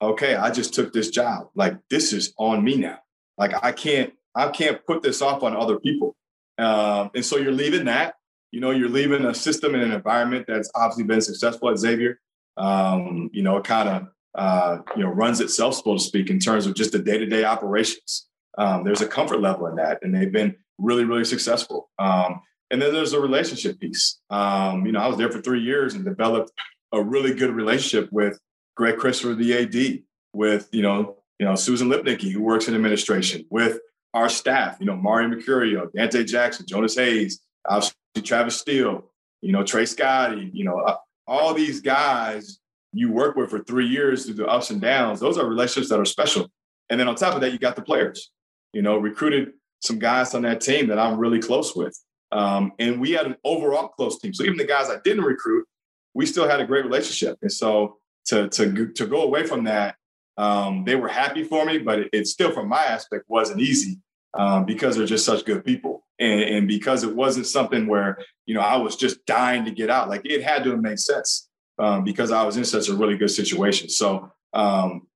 [0.00, 1.48] okay, I just took this job.
[1.54, 2.98] Like this is on me now.
[3.38, 6.16] Like I can't I can't put this off on other people.
[6.58, 8.14] Um, and so you're leaving that
[8.52, 12.20] you know, you're leaving a system and an environment that's obviously been successful at Xavier.
[12.58, 16.38] Um, you know, it kind of uh, you know runs itself, so to speak, in
[16.38, 18.28] terms of just the day-to-day operations.
[18.58, 21.90] Um, there's a comfort level in that, and they've been really, really successful.
[21.98, 24.20] Um, and then there's a relationship piece.
[24.28, 26.52] Um, you know, I was there for three years and developed
[26.92, 28.38] a really good relationship with
[28.76, 30.02] Greg Christopher, the AD,
[30.34, 33.80] with you know, you know Susan Lipnicki, who works in administration, with
[34.14, 39.04] our staff, you know, Mario Mercurio, Dante Jackson, Jonas Hayes, obviously Travis Steele,
[39.40, 40.96] you know, Trey Scotty, you know, uh,
[41.26, 42.58] all these guys
[42.92, 45.20] you work with for three years through the ups and downs.
[45.20, 46.48] Those are relationships that are special.
[46.90, 48.30] And then on top of that, you got the players.
[48.72, 51.98] You know, recruited some guys on that team that I'm really close with.
[52.30, 54.32] Um, and we had an overall close team.
[54.32, 55.66] So even the guys I didn't recruit,
[56.14, 57.38] we still had a great relationship.
[57.42, 59.96] And so to to to go away from that,
[60.36, 63.98] um, they were happy for me, but it, it, still, from my aspect, wasn't easy
[64.34, 68.54] um, because they're just such good people, and, and because it wasn't something where you
[68.54, 70.08] know I was just dying to get out.
[70.08, 73.30] Like it had to made sense um, because I was in such a really good
[73.30, 73.88] situation.
[73.88, 75.06] So um,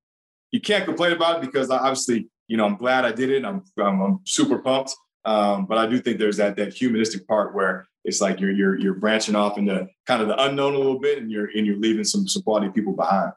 [0.50, 3.44] you can't complain about it because obviously, you know, I'm glad I did it.
[3.44, 4.94] I'm I'm, I'm super pumped.
[5.24, 8.78] Um, but I do think there's that that humanistic part where it's like you're you're
[8.78, 11.78] you're branching off into kind of the unknown a little bit, and you're and you're
[11.78, 13.32] leaving some some quality people behind.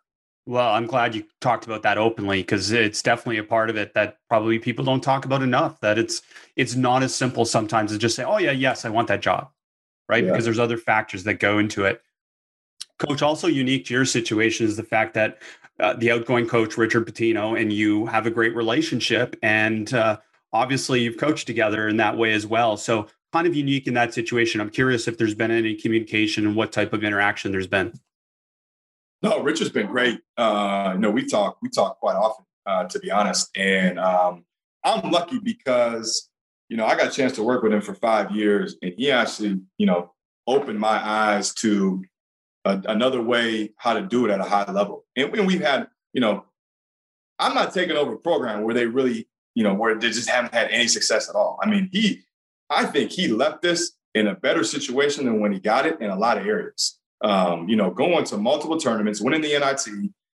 [0.50, 3.94] Well, I'm glad you talked about that openly because it's definitely a part of it
[3.94, 5.80] that probably people don't talk about enough.
[5.82, 6.24] That it's
[6.56, 9.52] it's not as simple sometimes as just say, "Oh yeah, yes, I want that job,"
[10.08, 10.24] right?
[10.24, 10.32] Yeah.
[10.32, 12.02] Because there's other factors that go into it.
[12.98, 15.40] Coach, also unique to your situation is the fact that
[15.80, 20.18] uh, the outgoing coach Richard Pitino and you have a great relationship, and uh,
[20.52, 22.76] obviously you've coached together in that way as well.
[22.76, 24.62] So kind of unique in that situation.
[24.62, 27.94] I'm curious if there's been any communication and what type of interaction there's been.
[29.22, 30.22] No, Richard's been great.
[30.38, 34.46] Uh, you know, we talk we talk quite often, uh, to be honest, and um,
[34.84, 36.30] I'm lucky because
[36.70, 39.12] you know I got a chance to work with him for five years, and he
[39.12, 40.14] actually you know
[40.48, 42.04] opened my eyes to
[42.66, 45.06] a, another way how to do it at a high level.
[45.16, 46.46] And when we've had, you know,
[47.40, 50.54] I'm not taking over a program where they really, you know, where they just haven't
[50.54, 51.60] had any success at all.
[51.62, 52.22] I mean, he,
[52.70, 56.10] I think he left this in a better situation than when he got it in
[56.10, 56.99] a lot of areas.
[57.22, 59.88] Um, you know, going to multiple tournaments, winning the NIT,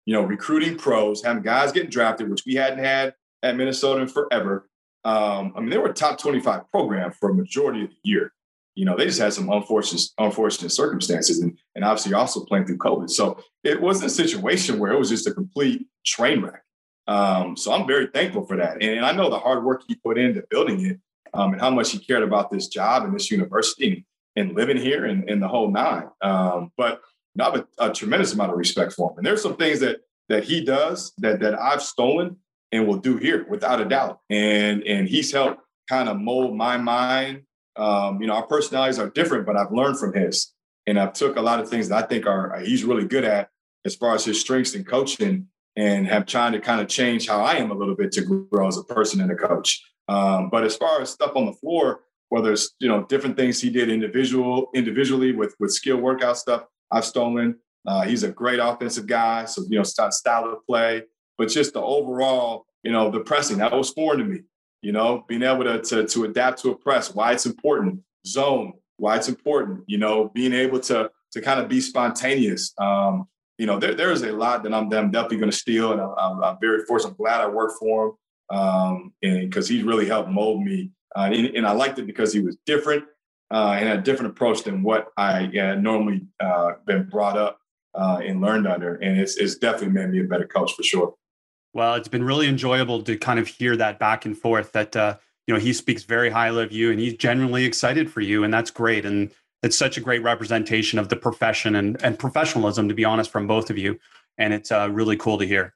[0.06, 4.08] you know, recruiting pros, having guys getting drafted, which we hadn't had at Minnesota in
[4.08, 4.70] forever.
[5.04, 8.34] Um, I mean, they were a top 25 program for a majority of the year
[8.80, 12.78] you know, they just had some unfortunate, unfortunate circumstances, and and obviously also playing through
[12.78, 13.10] COVID.
[13.10, 16.64] So it wasn't a situation where it was just a complete train wreck.
[17.06, 20.18] Um, so I'm very thankful for that, and, I know the hard work he put
[20.18, 21.00] into building it,
[21.34, 24.06] um, and how much he cared about this job and this university
[24.40, 26.08] and, and living here and, and the whole nine.
[26.22, 27.02] Um, but
[27.36, 29.58] you know, I have a, a tremendous amount of respect for him, and there's some
[29.58, 29.98] things that
[30.30, 32.38] that he does that that I've stolen
[32.72, 36.78] and will do here without a doubt, and and he's helped kind of mold my
[36.78, 37.44] mind
[37.80, 40.54] um, you know, our personalities are different, but I've learned from his,
[40.86, 43.50] and I've took a lot of things that I think are he's really good at
[43.86, 47.42] as far as his strengths in coaching, and have trying to kind of change how
[47.42, 49.82] I am a little bit to grow as a person and a coach.
[50.10, 53.62] Um, but as far as stuff on the floor, whether it's you know different things
[53.62, 57.56] he did individual individually with with skill workout stuff, I've stolen.
[57.88, 61.04] Uh, he's a great offensive guy, so you know style of play,
[61.38, 64.40] but just the overall, you know, the pressing that was foreign to me
[64.82, 68.74] you know, being able to, to, to adapt to a press, why it's important, zone,
[68.98, 72.74] why it's important, you know, being able to, to kind of be spontaneous.
[72.78, 73.28] Um,
[73.58, 75.92] you know, there, there's a lot that I'm, that I'm definitely going to steal.
[75.92, 77.12] And I'm, I'm, very fortunate.
[77.12, 78.16] I'm glad I worked for
[78.50, 80.92] him um, and because he's really helped mold me.
[81.16, 83.04] Uh, and, and, I liked it because he was different
[83.52, 87.60] uh, and had a different approach than what I had normally uh, been brought up
[87.96, 88.96] uh, and learned under.
[88.96, 91.16] And it's, it's definitely made me a better coach for sure.
[91.74, 95.18] Well, it's been really enjoyable to kind of hear that back and forth that, uh,
[95.48, 98.44] you know, he speaks very highly of you and he's genuinely excited for you.
[98.44, 99.06] And that's great.
[99.06, 99.32] And
[99.64, 103.48] it's such a great representation of the profession and, and professionalism, to be honest, from
[103.48, 104.00] both of you.
[104.38, 105.74] And it's uh, really cool to hear.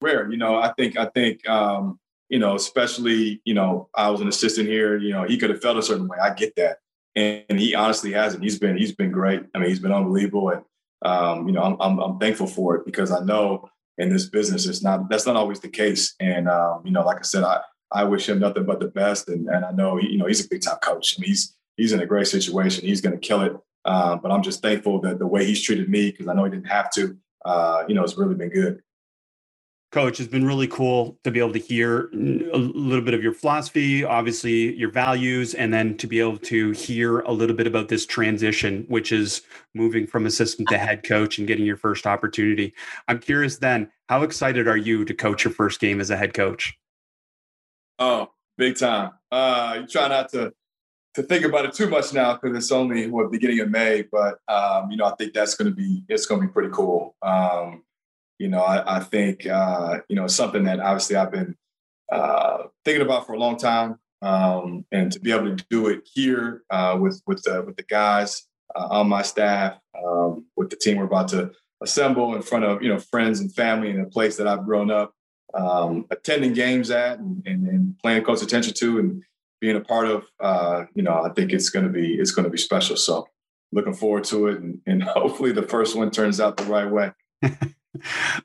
[0.00, 1.98] Rare, you know, I think, I think, um,
[2.28, 5.62] you know, especially, you know, I was an assistant here, you know, he could have
[5.62, 6.18] felt a certain way.
[6.22, 6.78] I get that.
[7.16, 8.42] And, and he honestly hasn't.
[8.42, 9.42] He's been, he's been great.
[9.54, 10.50] I mean, he's been unbelievable.
[10.50, 10.62] And,
[11.02, 14.66] um, you know, I'm, I'm, I'm thankful for it because I know in this business.
[14.66, 16.14] It's not that's not always the case.
[16.20, 17.60] And um, you know, like I said, I
[17.92, 19.28] I wish him nothing but the best.
[19.28, 21.16] And and I know he, you know he's a big time coach.
[21.18, 22.86] I mean, he's he's in a great situation.
[22.86, 23.56] He's going to kill it.
[23.84, 26.50] Um, but I'm just thankful that the way he's treated me because I know he
[26.50, 27.16] didn't have to.
[27.44, 28.82] Uh, you know, it's really been good.
[29.90, 33.32] Coach, it's been really cool to be able to hear a little bit of your
[33.32, 37.88] philosophy, obviously your values, and then to be able to hear a little bit about
[37.88, 39.40] this transition, which is
[39.74, 42.74] moving from assistant to head coach and getting your first opportunity.
[43.08, 46.34] I'm curious then, how excited are you to coach your first game as a head
[46.34, 46.78] coach?
[47.98, 49.12] Oh, big time.
[49.32, 50.52] Uh, you try not to
[51.14, 54.38] to think about it too much now because it's only what beginning of May, but
[54.48, 57.16] um, you know, I think that's going to be it's going to be pretty cool.
[57.22, 57.84] Um,
[58.38, 61.56] you know, I, I think uh, you know something that obviously I've been
[62.10, 66.08] uh, thinking about for a long time, um, and to be able to do it
[66.12, 70.76] here uh, with with the with the guys uh, on my staff, um, with the
[70.76, 71.50] team we're about to
[71.82, 74.90] assemble in front of you know friends and family in a place that I've grown
[74.90, 75.14] up
[75.54, 79.22] um, attending games at and, and, and, playing close attention to and
[79.60, 80.24] being a part of.
[80.40, 82.96] Uh, you know, I think it's going to be it's going to be special.
[82.96, 83.28] So
[83.72, 87.12] looking forward to it, and, and hopefully the first one turns out the right way.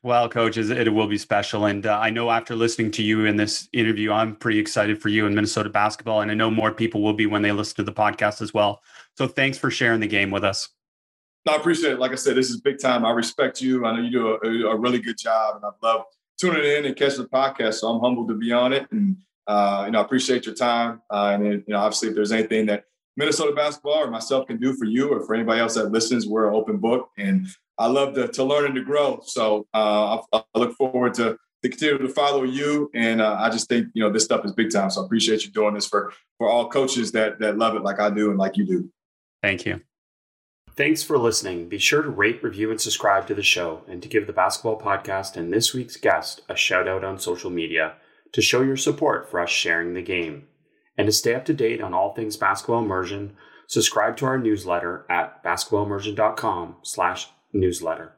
[0.02, 1.66] well, coaches, it will be special.
[1.66, 5.10] And uh, I know after listening to you in this interview, I'm pretty excited for
[5.10, 6.22] you in Minnesota basketball.
[6.22, 8.82] And I know more people will be when they listen to the podcast as well.
[9.18, 10.70] So thanks for sharing the game with us.
[11.46, 12.00] No, I appreciate it.
[12.00, 13.06] Like I said, this is big time.
[13.06, 13.86] I respect you.
[13.86, 16.06] I know you do a, a really good job, and I love
[16.40, 17.76] tuning in and catching the podcast.
[17.76, 21.02] So I'm humbled to be on it, and uh, you know, I appreciate your time.
[21.12, 22.86] Uh, and then, you know, obviously, if there's anything that
[23.18, 26.48] Minnesota basketball or myself can do for you or for anybody else that listens, we're
[26.48, 27.48] an open book, and
[27.78, 29.22] I love to, to learn and to grow.
[29.26, 32.92] So uh, I, I, look forward to, to continue to follow you.
[32.94, 34.90] And uh, I just think, you know, this stuff is big time.
[34.90, 38.00] So I appreciate you doing this for, for all coaches that, that love it like
[38.00, 38.90] I do and like you do.
[39.42, 39.82] Thank you.
[40.76, 41.70] Thanks for listening.
[41.70, 44.80] Be sure to rate, review, and subscribe to the show and to give the Basketball
[44.80, 47.94] Podcast and this week's guest a shout out on social media
[48.32, 50.48] to show your support for us sharing the game.
[50.98, 53.36] And to stay up to date on all things basketball immersion,
[53.68, 58.14] subscribe to our newsletter at basketballimmersion.com slash newsletter.